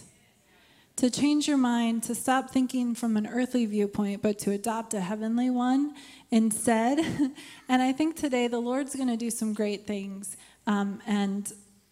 [0.98, 5.02] to change your mind, to stop thinking from an earthly viewpoint, but to adopt a
[5.02, 5.94] heavenly one
[6.32, 7.00] instead.
[7.70, 10.38] and I think today the Lord's going to do some great things.
[10.68, 11.52] Um, and,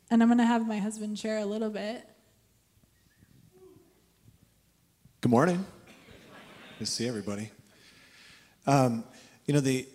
[0.10, 2.08] and I'm going to have my husband share a little bit.
[5.20, 5.66] Good morning.
[6.80, 7.50] Good to see everybody.
[8.66, 9.04] Um,
[9.46, 9.88] you know, the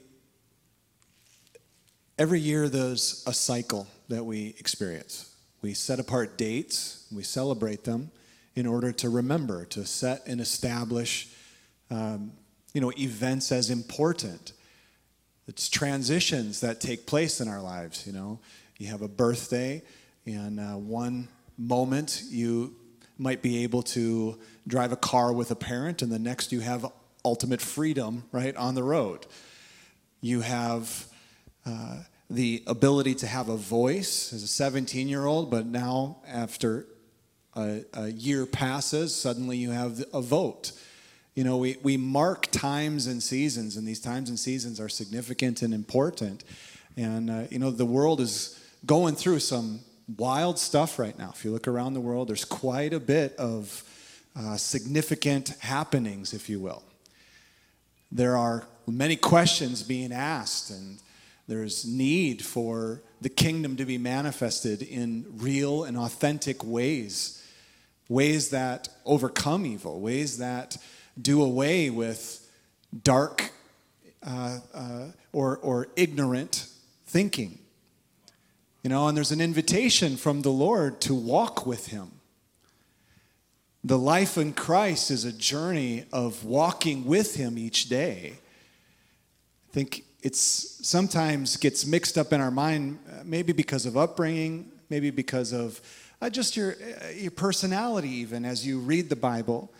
[2.18, 5.34] every year there's a cycle that we experience.
[5.62, 8.10] We set apart dates, we celebrate them,
[8.58, 11.28] in order to remember, to set and establish,
[11.92, 12.32] um,
[12.74, 14.52] you know, events as important.
[15.46, 18.04] It's transitions that take place in our lives.
[18.04, 18.40] You know,
[18.76, 19.80] you have a birthday,
[20.26, 22.74] and uh, one moment you
[23.16, 26.84] might be able to drive a car with a parent, and the next you have
[27.24, 29.24] ultimate freedom, right, on the road.
[30.20, 31.06] You have
[31.64, 36.88] uh, the ability to have a voice as a 17 year old, but now after
[37.54, 40.72] a, a year passes, suddenly you have a vote.
[41.34, 45.62] You know, we, we mark times and seasons, and these times and seasons are significant
[45.62, 46.44] and important.
[46.96, 49.80] And, uh, you know, the world is going through some
[50.16, 51.30] wild stuff right now.
[51.34, 53.84] If you look around the world, there's quite a bit of
[54.36, 56.82] uh, significant happenings, if you will.
[58.10, 60.98] There are many questions being asked, and
[61.46, 67.37] there's need for the kingdom to be manifested in real and authentic ways
[68.08, 70.76] ways that overcome evil, ways that
[71.20, 72.48] do away with
[73.02, 73.50] dark
[74.26, 76.66] uh, uh, or, or ignorant
[77.06, 77.58] thinking.
[78.82, 82.12] You know, and there's an invitation from the Lord to walk with Him.
[83.84, 88.34] The life in Christ is a journey of walking with Him each day.
[89.68, 90.40] I think it's
[90.86, 95.80] sometimes gets mixed up in our mind, uh, maybe because of upbringing, maybe because of
[96.20, 99.70] uh, just your, uh, your personality, even as you read the Bible.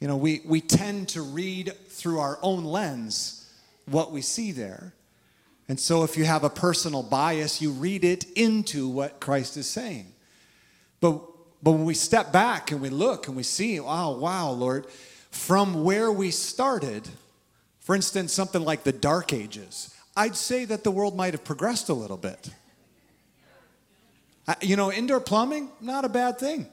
[0.00, 3.50] You know, we, we tend to read through our own lens
[3.86, 4.92] what we see there.
[5.68, 9.68] And so if you have a personal bias, you read it into what Christ is
[9.68, 10.12] saying.
[11.00, 11.20] But,
[11.62, 14.86] but when we step back and we look and we see, wow, wow, Lord,
[15.30, 17.08] from where we started,
[17.80, 21.88] for instance, something like the Dark Ages, I'd say that the world might have progressed
[21.88, 22.50] a little bit.
[24.60, 26.66] You know, indoor plumbing, not a bad thing.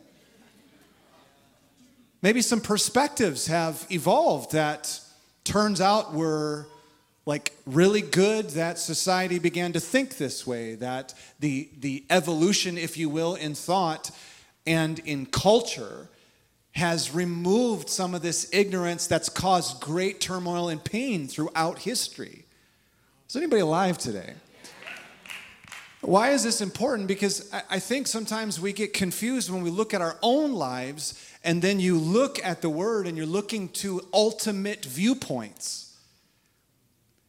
[2.21, 4.99] Maybe some perspectives have evolved that
[5.43, 6.67] turns out were
[7.25, 12.97] like really good that society began to think this way, that the, the evolution, if
[12.97, 14.11] you will, in thought
[14.65, 16.09] and in culture
[16.71, 22.45] has removed some of this ignorance that's caused great turmoil and pain throughout history.
[23.29, 24.33] Is anybody alive today?
[26.03, 27.07] Why is this important?
[27.07, 31.13] Because I think sometimes we get confused when we look at our own lives
[31.45, 35.95] and then you look at the word and you're looking to ultimate viewpoints.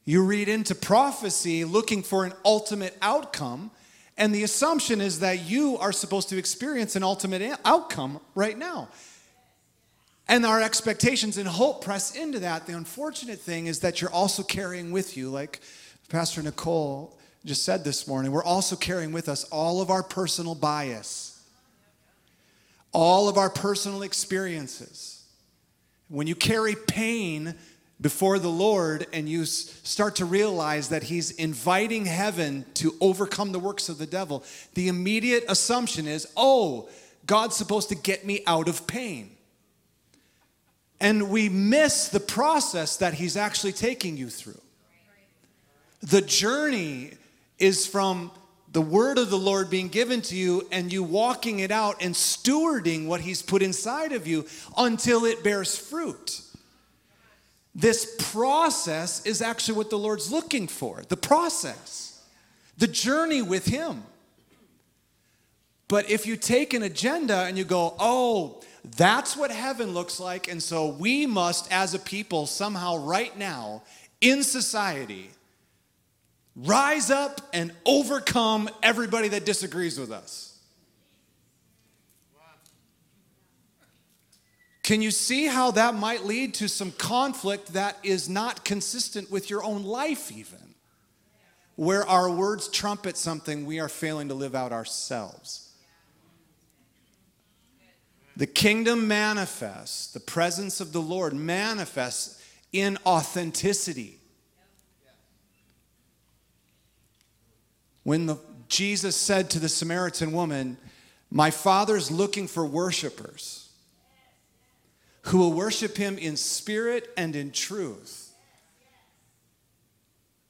[0.05, 3.71] You read into prophecy looking for an ultimate outcome,
[4.19, 8.89] and the assumption is that you are supposed to experience an ultimate outcome right now.
[10.27, 12.67] And our expectations and hope press into that.
[12.67, 15.61] The unfortunate thing is that you're also carrying with you, like
[16.09, 20.55] Pastor Nicole just said this morning, we're also carrying with us all of our personal
[20.55, 21.43] bias,
[22.93, 25.25] all of our personal experiences.
[26.09, 27.55] When you carry pain
[28.01, 33.59] before the Lord and you start to realize that He's inviting heaven to overcome the
[33.59, 34.43] works of the devil,
[34.75, 36.89] the immediate assumption is, oh,
[37.27, 39.31] God's supposed to get me out of pain.
[40.99, 44.61] And we miss the process that He's actually taking you through.
[46.03, 47.13] The journey
[47.59, 48.31] is from
[48.73, 52.15] the word of the Lord being given to you and you walking it out and
[52.15, 54.47] stewarding what He's put inside of you
[54.77, 56.41] until it bears fruit.
[57.75, 62.21] This process is actually what the Lord's looking for the process,
[62.77, 64.03] the journey with Him.
[65.87, 68.63] But if you take an agenda and you go, oh,
[68.97, 73.83] that's what heaven looks like, and so we must, as a people, somehow right now
[74.21, 75.31] in society,
[76.57, 80.55] rise up and overcome everybody that disagrees with us.
[84.83, 89.49] Can you see how that might lead to some conflict that is not consistent with
[89.49, 90.75] your own life, even?
[91.77, 95.73] Where our words trumpet something we are failing to live out ourselves.
[98.37, 102.43] The kingdom manifests, the presence of the Lord manifests
[102.73, 104.19] in authenticity.
[108.05, 108.37] When the,
[108.69, 110.77] Jesus said to the Samaritan woman,
[111.31, 113.65] My Father's looking for worshipers
[115.23, 118.33] who will worship him in spirit and in truth.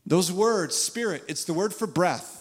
[0.05, 2.41] Those words, spirit, it's the word for breath.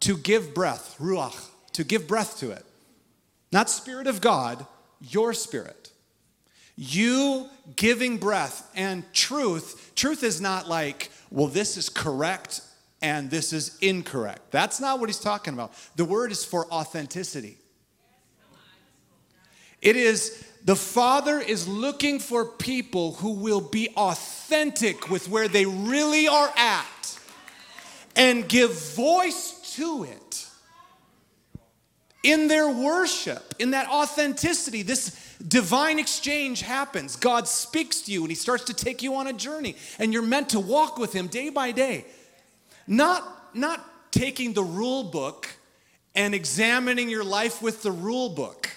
[0.00, 2.64] To give breath, ruach, to give breath to it.
[3.52, 4.66] Not spirit of God,
[5.00, 5.92] your spirit.
[6.74, 9.92] You giving breath and truth.
[9.94, 12.62] Truth is not like, well, this is correct
[13.02, 14.50] and this is incorrect.
[14.50, 15.72] That's not what he's talking about.
[15.96, 17.56] The word is for authenticity.
[19.80, 25.64] It is the Father is looking for people who will be authentic with where they
[25.64, 27.18] really are at
[28.14, 30.46] and give voice to it
[32.22, 34.82] in their worship, in that authenticity.
[34.82, 37.16] This divine exchange happens.
[37.16, 40.20] God speaks to you and He starts to take you on a journey, and you're
[40.20, 42.04] meant to walk with Him day by day.
[42.86, 45.48] Not, not taking the rule book
[46.14, 48.68] and examining your life with the rule book.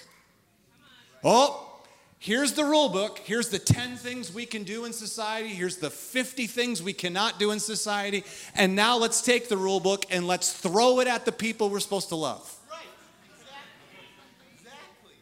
[1.22, 1.80] Oh,
[2.18, 3.18] here's the rule book.
[3.24, 5.48] Here's the 10 things we can do in society.
[5.48, 8.24] Here's the 50 things we cannot do in society.
[8.54, 11.80] And now let's take the rule book and let's throw it at the people we're
[11.80, 12.54] supposed to love.
[12.70, 12.86] Right.
[14.54, 15.14] Exactly.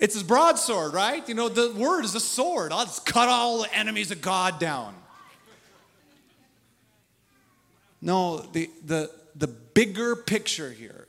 [0.00, 1.26] It's a broadsword, right?
[1.28, 2.72] You know, the word is a sword.
[2.72, 4.94] Let's cut all the enemies of God down.
[8.00, 11.06] No, the, the, the bigger picture here,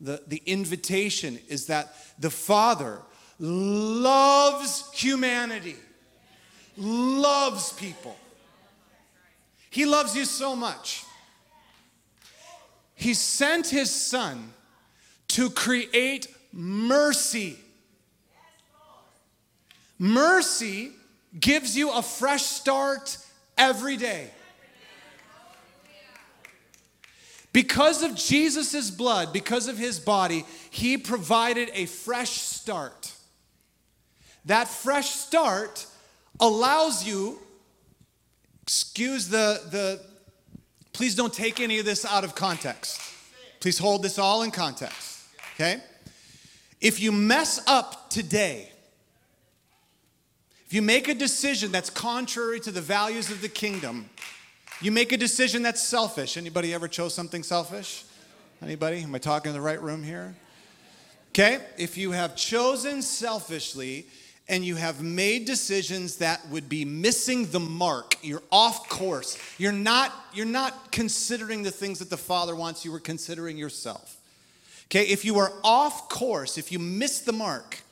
[0.00, 3.00] the, the invitation is that the Father
[3.38, 5.76] loves humanity,
[6.76, 8.16] loves people.
[9.70, 11.04] He loves you so much.
[12.94, 14.52] He sent his son
[15.28, 17.56] to create mercy.
[19.98, 20.90] Mercy
[21.38, 23.18] gives you a fresh start
[23.56, 24.30] every day.
[27.52, 33.12] Because of Jesus' blood, because of his body, he provided a fresh start.
[34.44, 35.86] That fresh start
[36.40, 37.38] allows you,
[38.62, 40.00] excuse the, the,
[40.92, 43.00] please don't take any of this out of context.
[43.60, 45.24] Please hold this all in context,
[45.54, 45.82] okay?
[46.80, 48.70] If you mess up today,
[50.66, 54.10] if you make a decision that's contrary to the values of the kingdom,
[54.80, 56.36] you make a decision that's selfish.
[56.36, 58.04] Anybody ever chose something selfish?
[58.62, 59.02] Anybody?
[59.02, 60.36] Am I talking in the right room here?
[61.30, 64.06] Okay, if you have chosen selfishly
[64.48, 69.38] and you have made decisions that would be missing the mark, you're off course.
[69.58, 74.16] You're not you're not considering the things that the Father wants, you were considering yourself.
[74.86, 77.82] Okay, if you are off course, if you miss the mark,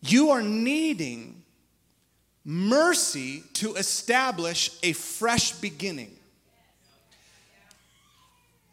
[0.00, 1.43] you are needing
[2.44, 6.14] mercy to establish a fresh beginning.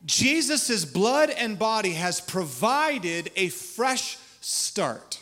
[0.05, 5.19] Jesus' blood and body has provided a fresh start.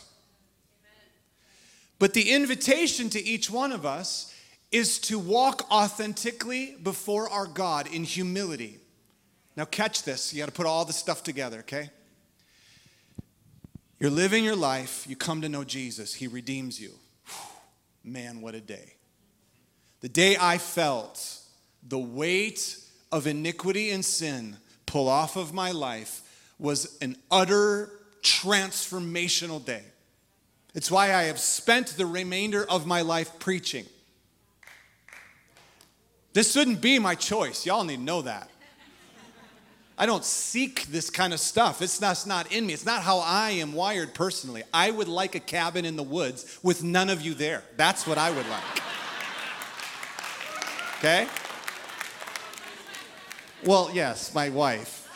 [1.98, 4.34] But the invitation to each one of us
[4.72, 8.78] is to walk authentically before our God in humility.
[9.56, 10.32] Now, catch this.
[10.32, 11.90] You got to put all the stuff together, okay?
[13.98, 16.92] You're living your life, you come to know Jesus, He redeems you.
[18.04, 18.94] Man, what a day.
[20.00, 21.38] The day I felt
[21.86, 22.76] the weight
[23.12, 26.22] of iniquity and sin pull off of my life
[26.58, 27.90] was an utter
[28.22, 29.82] transformational day.
[30.74, 33.86] It's why I have spent the remainder of my life preaching.
[36.32, 37.66] This shouldn't be my choice.
[37.66, 38.49] Y'all need to know that.
[40.00, 41.82] I don't seek this kind of stuff.
[41.82, 42.72] It's not, not in me.
[42.72, 44.62] It's not how I am wired personally.
[44.72, 47.62] I would like a cabin in the woods with none of you there.
[47.76, 48.62] That's what I would like.
[50.96, 51.26] Okay?
[53.66, 55.06] Well, yes, my wife.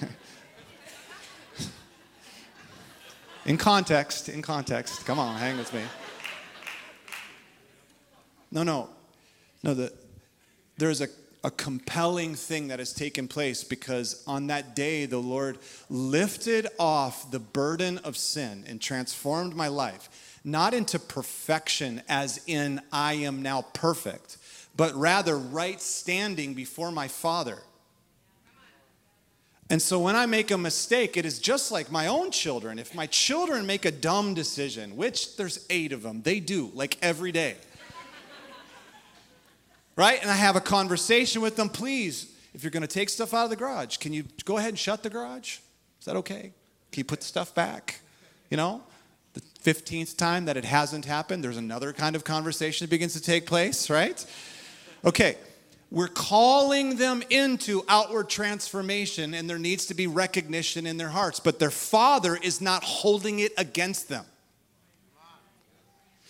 [3.46, 5.06] in context, in context.
[5.06, 5.82] Come on, hang with me.
[8.50, 8.90] No, no.
[9.62, 9.92] No, the,
[10.78, 11.06] there's a
[11.46, 17.30] a compelling thing that has taken place because on that day the Lord lifted off
[17.30, 23.42] the burden of sin and transformed my life, not into perfection as in I am
[23.42, 24.38] now perfect,
[24.76, 27.58] but rather right standing before my Father.
[29.70, 32.80] And so when I make a mistake, it is just like my own children.
[32.80, 36.98] If my children make a dumb decision, which there's eight of them, they do, like
[37.02, 37.54] every day
[39.96, 40.20] right?
[40.20, 41.68] And I have a conversation with them.
[41.68, 44.70] Please, if you're going to take stuff out of the garage, can you go ahead
[44.70, 45.58] and shut the garage?
[45.98, 46.52] Is that okay?
[46.92, 48.00] Can you put the stuff back?
[48.50, 48.82] You know,
[49.34, 53.20] the 15th time that it hasn't happened, there's another kind of conversation that begins to
[53.20, 54.24] take place, right?
[55.04, 55.36] Okay,
[55.90, 61.40] we're calling them into outward transformation, and there needs to be recognition in their hearts,
[61.40, 64.24] but their father is not holding it against them.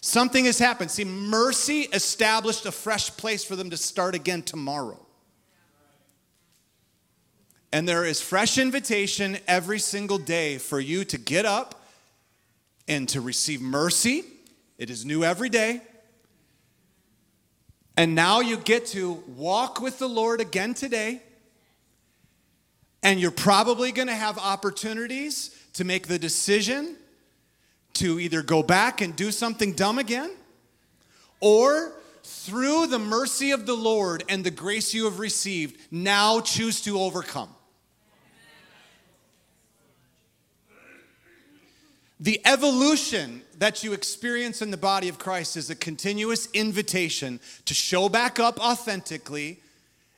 [0.07, 0.93] Something has happened.
[0.93, 5.05] See, mercy established a fresh place for them to start again tomorrow.
[7.73, 11.89] And there is fresh invitation every single day for you to get up
[12.87, 14.23] and to receive mercy.
[14.79, 15.81] It is new every day.
[17.97, 21.21] And now you get to walk with the Lord again today.
[23.03, 26.97] And you're probably going to have opportunities to make the decision
[27.97, 30.31] to either go back and do something dumb again,
[31.41, 31.93] or
[32.23, 36.99] through the mercy of the Lord and the grace you have received, now choose to
[36.99, 37.49] overcome.
[42.19, 47.75] The evolution that you experience in the body of Christ is a continuous invitation to
[47.75, 49.61] show back up authentically.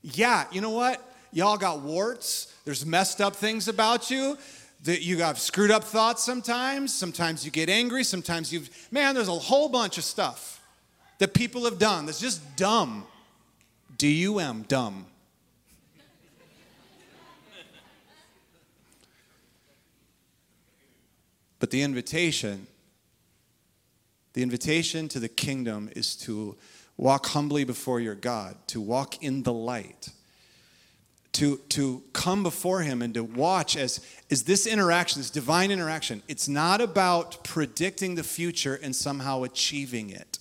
[0.02, 1.04] Yeah, you know what?
[1.32, 4.38] Y'all got warts, there's messed up things about you
[4.84, 6.94] that you have screwed up thoughts sometimes.
[6.94, 8.04] Sometimes you get angry.
[8.04, 10.60] Sometimes you've, man, there's a whole bunch of stuff
[11.18, 13.04] that people have done that's just dumb.
[13.96, 15.06] D U M, dumb.
[21.58, 22.68] But the invitation,
[24.34, 26.56] the invitation to the kingdom is to
[26.96, 30.10] walk humbly before your God, to walk in the light
[31.32, 34.00] to, to come before him and to watch as,
[34.30, 40.10] as this interaction, this divine interaction, it's not about predicting the future and somehow achieving
[40.10, 40.38] it.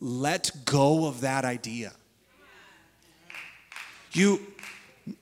[0.00, 1.92] Let go of that idea.
[4.12, 4.40] You,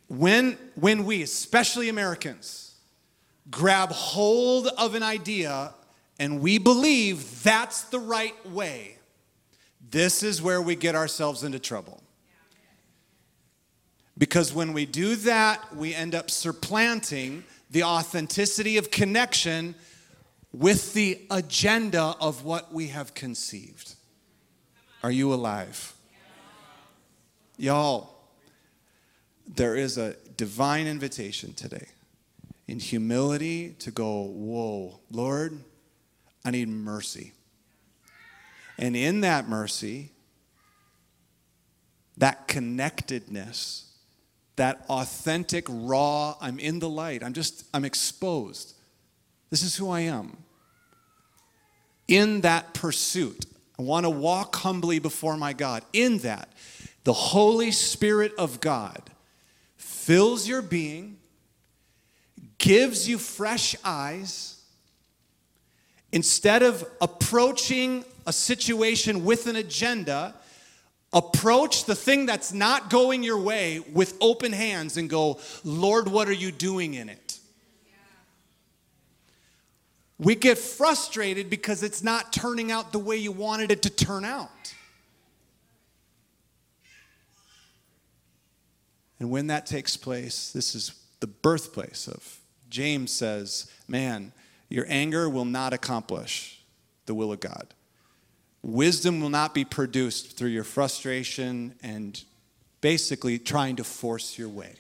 [0.08, 2.74] when, when we, especially Americans,
[3.50, 5.72] grab hold of an idea
[6.18, 8.98] and we believe that's the right way,
[9.90, 12.02] this is where we get ourselves into trouble.
[14.18, 19.74] Because when we do that, we end up supplanting the authenticity of connection
[20.52, 23.94] with the agenda of what we have conceived.
[25.02, 25.94] Are you alive?
[27.58, 28.14] Y'all,
[29.46, 31.88] there is a divine invitation today
[32.66, 35.60] in humility to go, Whoa, Lord,
[36.44, 37.32] I need mercy.
[38.78, 40.10] And in that mercy,
[42.16, 43.95] that connectedness,
[44.56, 48.74] that authentic, raw, I'm in the light, I'm just, I'm exposed.
[49.50, 50.36] This is who I am.
[52.08, 53.46] In that pursuit,
[53.78, 55.84] I want to walk humbly before my God.
[55.92, 56.48] In that,
[57.04, 59.02] the Holy Spirit of God
[59.76, 61.18] fills your being,
[62.58, 64.60] gives you fresh eyes.
[66.12, 70.34] Instead of approaching a situation with an agenda,
[71.16, 76.28] approach the thing that's not going your way with open hands and go, Lord, what
[76.28, 77.38] are you doing in it?
[80.18, 84.24] We get frustrated because it's not turning out the way you wanted it to turn
[84.24, 84.50] out.
[89.18, 94.32] And when that takes place, this is the birthplace of James says, Man,
[94.68, 96.60] your anger will not accomplish
[97.06, 97.72] the will of God.
[98.66, 102.24] Wisdom will not be produced through your frustration and
[102.80, 104.74] basically trying to force your way.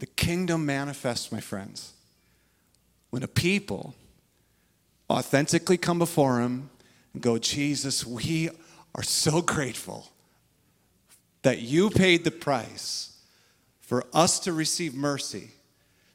[0.00, 1.92] The kingdom manifests, my friends,
[3.10, 3.94] when a people
[5.08, 6.68] authentically come before Him
[7.12, 8.50] and go, Jesus, we
[8.96, 10.10] are so grateful
[11.42, 13.16] that you paid the price
[13.82, 15.52] for us to receive mercy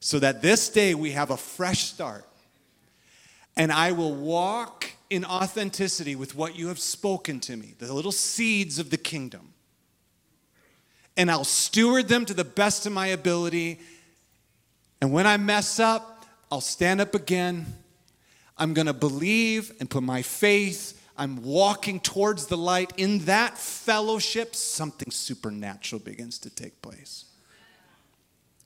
[0.01, 2.25] so that this day we have a fresh start.
[3.59, 8.11] And I will walk in authenticity with what you have spoken to me, the little
[8.11, 9.53] seeds of the kingdom.
[11.15, 13.79] And I'll steward them to the best of my ability.
[14.99, 17.67] And when I mess up, I'll stand up again.
[18.57, 23.57] I'm going to believe and put my faith I'm walking towards the light, in that
[23.57, 27.25] fellowship, something supernatural begins to take place.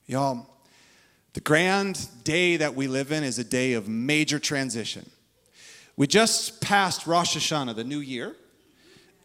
[0.06, 0.53] Y'all,
[1.34, 5.10] the grand day that we live in is a day of major transition.
[5.96, 8.36] We just passed Rosh Hashanah, the new year,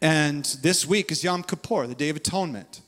[0.01, 2.81] and this week is Yom Kippur, the Day of Atonement.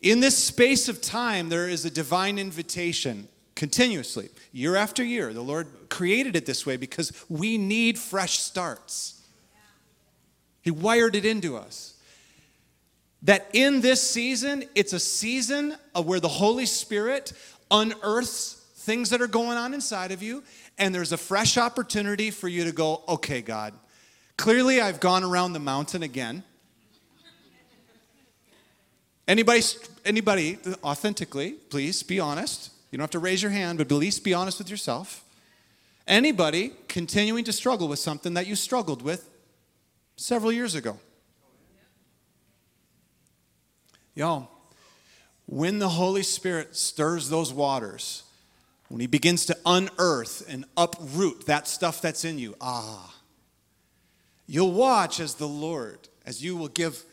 [0.00, 5.32] In this space of time, there is a divine invitation continuously, year after year.
[5.32, 9.22] The Lord created it this way because we need fresh starts.
[10.62, 11.94] He wired it into us.
[13.22, 17.32] That in this season, it's a season of where the Holy Spirit
[17.72, 20.42] unearths things that are going on inside of you,
[20.76, 23.72] and there's a fresh opportunity for you to go, okay, God,
[24.36, 26.42] clearly I've gone around the mountain again.
[29.28, 29.62] Anybody,
[30.04, 32.70] anybody, authentically, please be honest.
[32.90, 35.24] You don't have to raise your hand, but at least be honest with yourself.
[36.06, 39.30] Anybody continuing to struggle with something that you struggled with
[40.16, 40.98] several years ago.
[44.14, 44.50] Y'all,
[45.52, 48.22] when the Holy Spirit stirs those waters,
[48.88, 53.14] when He begins to unearth and uproot that stuff that's in you, ah,
[54.46, 57.04] you'll watch as the Lord, as you will give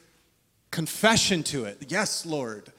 [0.71, 1.87] confession to it.
[1.89, 2.71] Yes, Lord.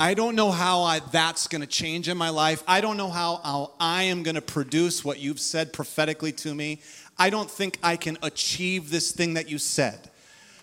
[0.00, 2.64] I don't know how I, that's going to change in my life.
[2.66, 6.52] I don't know how, how I am going to produce what you've said prophetically to
[6.52, 6.80] me.
[7.16, 10.10] I don't think I can achieve this thing that you said.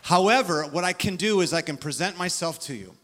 [0.01, 2.95] However, what I can do is I can present myself to you.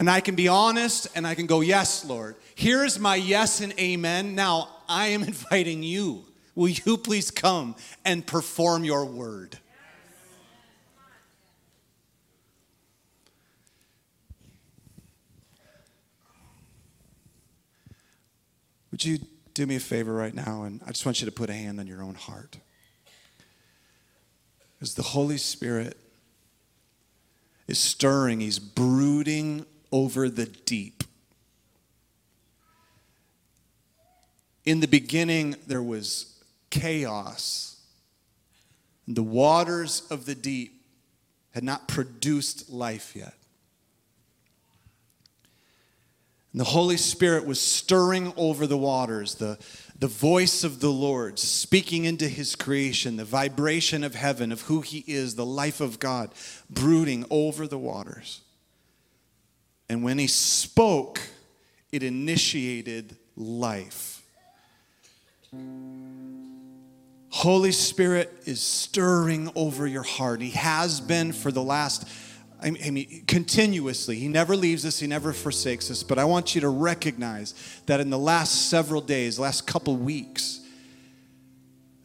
[0.00, 2.36] And I can be honest and I can go, Yes, Lord.
[2.54, 4.34] Here's my yes and amen.
[4.34, 6.24] Now I am inviting you.
[6.54, 9.58] Will you please come and perform your word?
[18.90, 19.18] Would you
[19.54, 21.78] do me a favor right now, and I just want you to put a hand
[21.78, 22.58] on your own heart.
[24.80, 25.96] As the Holy Spirit
[27.68, 31.04] is stirring, He's brooding over the deep.
[34.64, 37.80] In the beginning, there was chaos.
[39.08, 40.82] The waters of the deep
[41.52, 43.34] had not produced life yet.
[46.52, 49.58] And the Holy Spirit was stirring over the waters, the,
[49.98, 54.80] the voice of the Lord speaking into his creation, the vibration of heaven, of who
[54.80, 56.30] he is, the life of God
[56.68, 58.40] brooding over the waters.
[59.90, 61.20] And when he spoke,
[61.90, 64.22] it initiated life.
[67.30, 70.42] Holy Spirit is stirring over your heart.
[70.42, 72.08] He has been for the last,
[72.62, 74.14] I mean, continuously.
[74.14, 76.04] He never leaves us, He never forsakes us.
[76.04, 77.54] But I want you to recognize
[77.86, 80.60] that in the last several days, last couple weeks,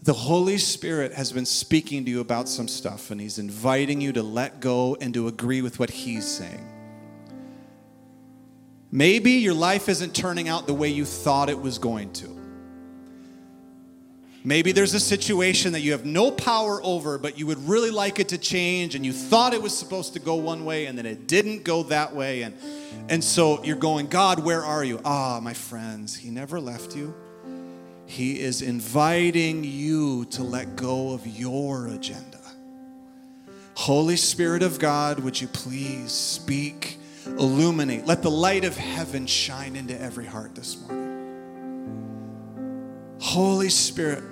[0.02, 4.12] the Holy Spirit has been speaking to you about some stuff, and He's inviting you
[4.14, 6.75] to let go and to agree with what He's saying.
[8.92, 12.36] Maybe your life isn't turning out the way you thought it was going to.
[14.46, 18.20] Maybe there's a situation that you have no power over, but you would really like
[18.20, 21.08] it to change, and you thought it was supposed to go one way, and then
[21.08, 22.44] it didn't go that way.
[22.44, 22.56] And,
[23.10, 25.02] and so you're going, God, where are you?
[25.04, 27.16] Ah, my friends, He never left you.
[28.06, 32.40] He is inviting you to let go of your agenda.
[33.74, 36.95] Holy Spirit of God, would you please speak,
[37.26, 41.04] illuminate, let the light of heaven shine into every heart this morning.
[43.20, 44.24] Holy Spirit,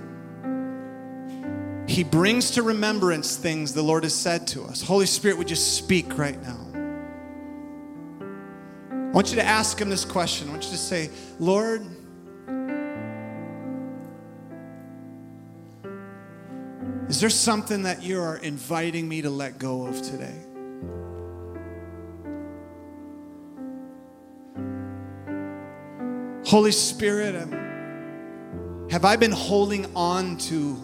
[1.87, 4.81] He brings to remembrance things the Lord has said to us.
[4.81, 6.59] Holy Spirit, would you speak right now?
[8.91, 10.47] I want you to ask Him this question.
[10.47, 11.85] I want you to say, Lord,
[17.13, 20.33] Is there something that you are inviting me to let go of today?
[26.53, 30.77] Holy Spirit, um, have I been holding on to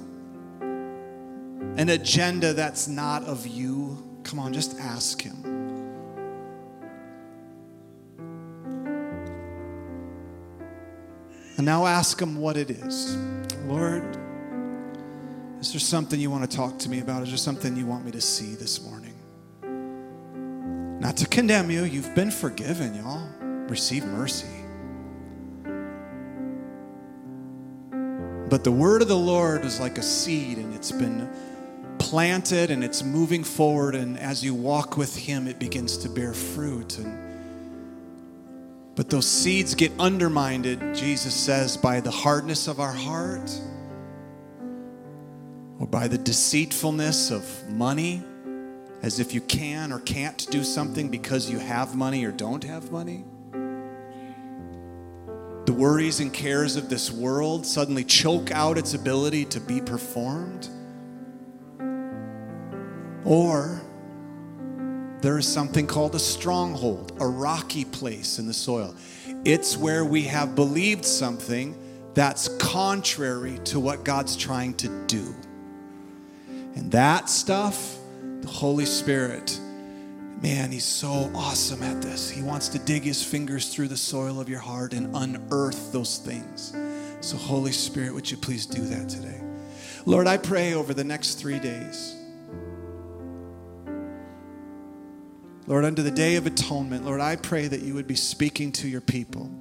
[1.78, 4.04] an agenda that's not of you?
[4.24, 5.46] Come on, just ask Him.
[11.58, 13.16] And now ask Him what it is.
[13.68, 14.18] Lord,
[15.62, 17.22] is there something you want to talk to me about?
[17.22, 19.14] Is there something you want me to see this morning?
[21.00, 23.30] Not to condemn you, you've been forgiven, y'all.
[23.68, 24.59] Receive mercy.
[28.50, 31.30] But the word of the Lord is like a seed and it's been
[32.00, 33.93] planted and it's moving forward.
[33.95, 36.97] And as you walk with Him, it begins to bear fruit.
[36.97, 37.30] And
[39.00, 43.50] but those seeds get undermined, Jesus says, by the hardness of our heart
[45.80, 48.22] or by the deceitfulness of money,
[49.02, 52.91] as if you can or can't do something because you have money or don't have
[52.91, 53.24] money.
[55.70, 60.68] The worries and cares of this world suddenly choke out its ability to be performed.
[63.24, 63.80] Or
[65.22, 68.96] there is something called a stronghold, a rocky place in the soil.
[69.46, 71.78] It's where we have believed something
[72.16, 75.36] that's contrary to what God's trying to do.
[76.74, 77.96] And that stuff,
[78.42, 79.60] the Holy Spirit,
[80.42, 82.30] man, He's so awesome at this.
[82.30, 86.18] He wants to dig His fingers through the soil of your heart and unearth those
[86.18, 86.76] things.
[87.22, 89.42] So, Holy Spirit, would you please do that today?
[90.06, 92.16] Lord, I pray over the next three days.
[95.68, 98.88] Lord, under the day of atonement, Lord, I pray that you would be speaking to
[98.88, 99.52] your people.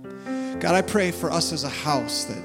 [0.58, 2.42] God, I pray for us as a house that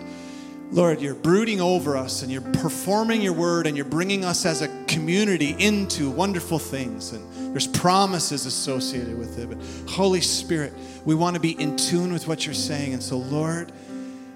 [0.73, 4.63] Lord, you're brooding over us and you're performing your word and you're bringing us as
[4.63, 7.11] a community into wonderful things.
[7.11, 9.49] And there's promises associated with it.
[9.49, 9.59] But
[9.91, 10.73] Holy Spirit,
[11.05, 12.93] we want to be in tune with what you're saying.
[12.93, 13.71] And so, Lord,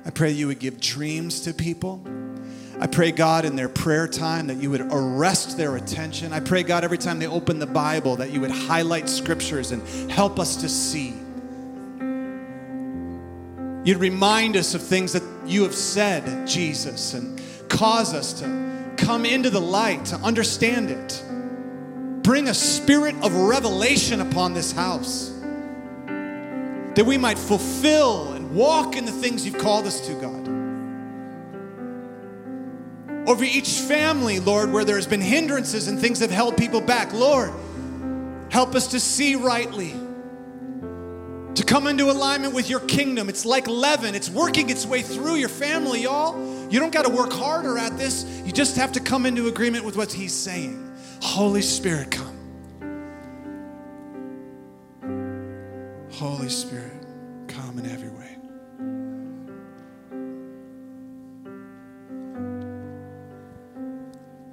[0.06, 2.06] I pray you would give dreams to people.
[2.80, 6.34] I pray, God, in their prayer time that you would arrest their attention.
[6.34, 10.12] I pray, God, every time they open the Bible that you would highlight scriptures and
[10.12, 11.16] help us to see.
[13.88, 19.26] You'd remind us of things that you have said, Jesus, and cause us to come
[19.26, 21.24] into the light, to understand it.
[22.22, 25.30] Bring a spirit of revelation upon this house
[26.06, 30.50] that we might fulfill and walk in the things you've called us to, God.
[33.30, 37.54] Over each family, Lord, where there's been hindrances and things have held people back, Lord,
[38.50, 39.96] help us to see rightly
[41.58, 43.30] to come into alignment with your kingdom.
[43.30, 46.38] It's like leaven, it's working its way through your family, y'all.
[46.70, 49.84] You don't got to work harder at this, you just have to come into agreement
[49.84, 50.84] with what He's saying.
[51.22, 52.36] Holy Spirit, come.
[56.12, 57.06] Holy Spirit,
[57.48, 58.38] come in every way.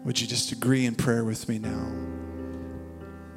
[0.04, 2.13] Would you just agree in prayer with me now?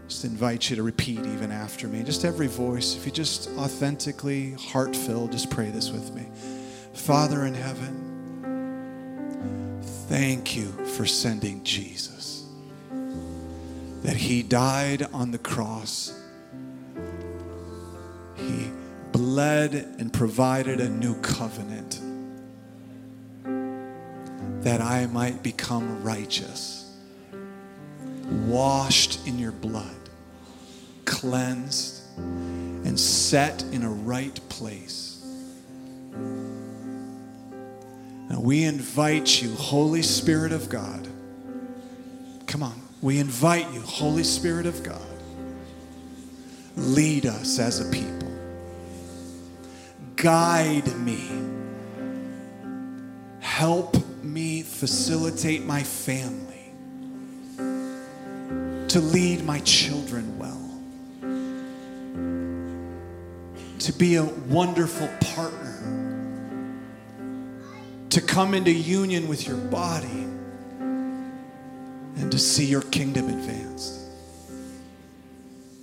[0.08, 2.02] Just invite you to repeat even after me.
[2.04, 6.26] Just every voice, if you just authentically, heart filled, just pray this with me.
[6.94, 7.94] Father in heaven,
[10.08, 12.46] thank you for sending Jesus,
[14.04, 16.14] that he died on the cross.
[18.36, 18.72] He
[19.12, 22.00] bled and provided a new covenant
[24.64, 26.87] that I might become righteous,
[28.28, 29.96] washed in your blood,
[31.06, 35.26] cleansed, and set in a right place.
[38.30, 41.08] Now we invite you, Holy Spirit of God.
[42.46, 45.02] Come on, we invite you, Holy Spirit of God.
[46.76, 48.32] Lead us as a people.
[50.16, 51.28] Guide me.
[53.40, 56.47] Help me facilitate my family.
[58.98, 60.60] To lead my children well.
[63.78, 66.34] To be a wonderful partner.
[68.10, 70.26] To come into union with your body
[70.80, 74.00] and to see your kingdom advanced.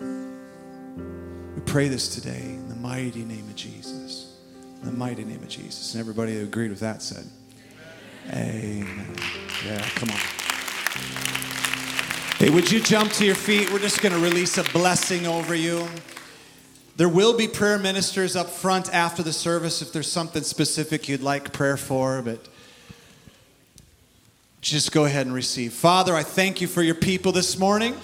[0.01, 4.41] We pray this today in the mighty name of Jesus.
[4.81, 5.95] In the mighty name of Jesus.
[5.95, 7.27] And everybody who agreed with that said,
[8.33, 9.15] Amen.
[9.65, 11.34] Yeah, come on.
[12.45, 13.73] Hey, would you jump to your feet?
[13.73, 15.89] We're just going to release a blessing over you.
[16.95, 21.23] There will be prayer ministers up front after the service if there's something specific you'd
[21.23, 22.47] like prayer for, but
[24.61, 25.73] just go ahead and receive.
[25.73, 27.97] Father, I thank you for your people this morning.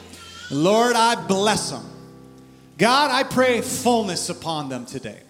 [0.50, 1.84] Lord, I bless them.
[2.78, 5.20] God, I pray fullness upon them today.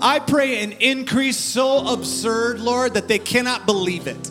[0.00, 4.30] I pray an increase so absurd, Lord, that they cannot believe it.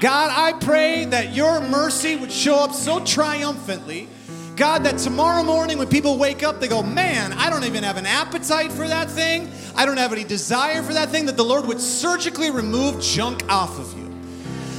[0.00, 4.08] God, I pray that your mercy would show up so triumphantly.
[4.56, 7.98] God, that tomorrow morning when people wake up, they go, Man, I don't even have
[7.98, 9.52] an appetite for that thing.
[9.76, 13.42] I don't have any desire for that thing, that the Lord would surgically remove junk
[13.50, 14.10] off of you.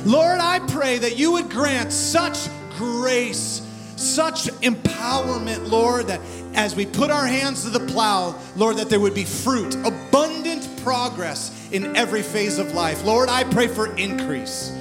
[0.06, 2.48] Lord, I pray that you would grant such
[2.78, 3.62] grace,
[3.98, 6.20] such empowerment, Lord, that
[6.56, 10.68] as we put our hands to the plow, Lord, that there would be fruit, abundant
[10.84, 13.06] progress in every phase of life.
[13.06, 14.76] Lord, I pray for increase.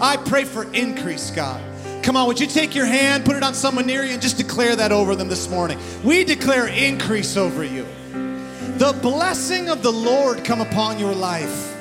[0.00, 1.62] I pray for increase, God.
[2.02, 4.36] Come on, would you take your hand, put it on someone near you, and just
[4.36, 5.78] declare that over them this morning?
[6.02, 7.86] We declare increase over you.
[8.78, 11.76] The blessing of the Lord come upon your life.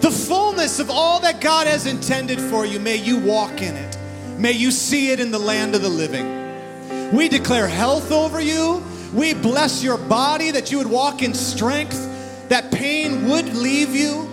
[0.00, 3.98] The fullness of all that God has intended for you, may you walk in it.
[4.38, 7.14] May you see it in the land of the living.
[7.14, 8.82] We declare health over you.
[9.14, 14.28] We bless your body that you would walk in strength, that pain would leave you,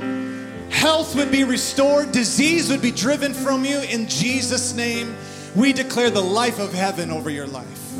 [0.71, 3.79] health would be restored, disease would be driven from you.
[3.81, 5.15] In Jesus' name,
[5.55, 7.97] we declare the life of heaven over your life.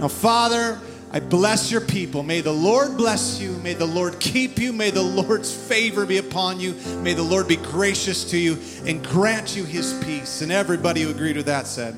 [0.00, 0.80] Now, Father,
[1.14, 2.22] I bless your people.
[2.22, 3.52] May the Lord bless you.
[3.58, 4.72] May the Lord keep you.
[4.72, 6.72] May the Lord's favor be upon you.
[7.02, 10.40] May the Lord be gracious to you and grant you his peace.
[10.40, 11.96] And everybody who agreed with that said,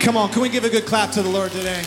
[0.00, 1.82] Come on, can we give a good clap to the Lord today?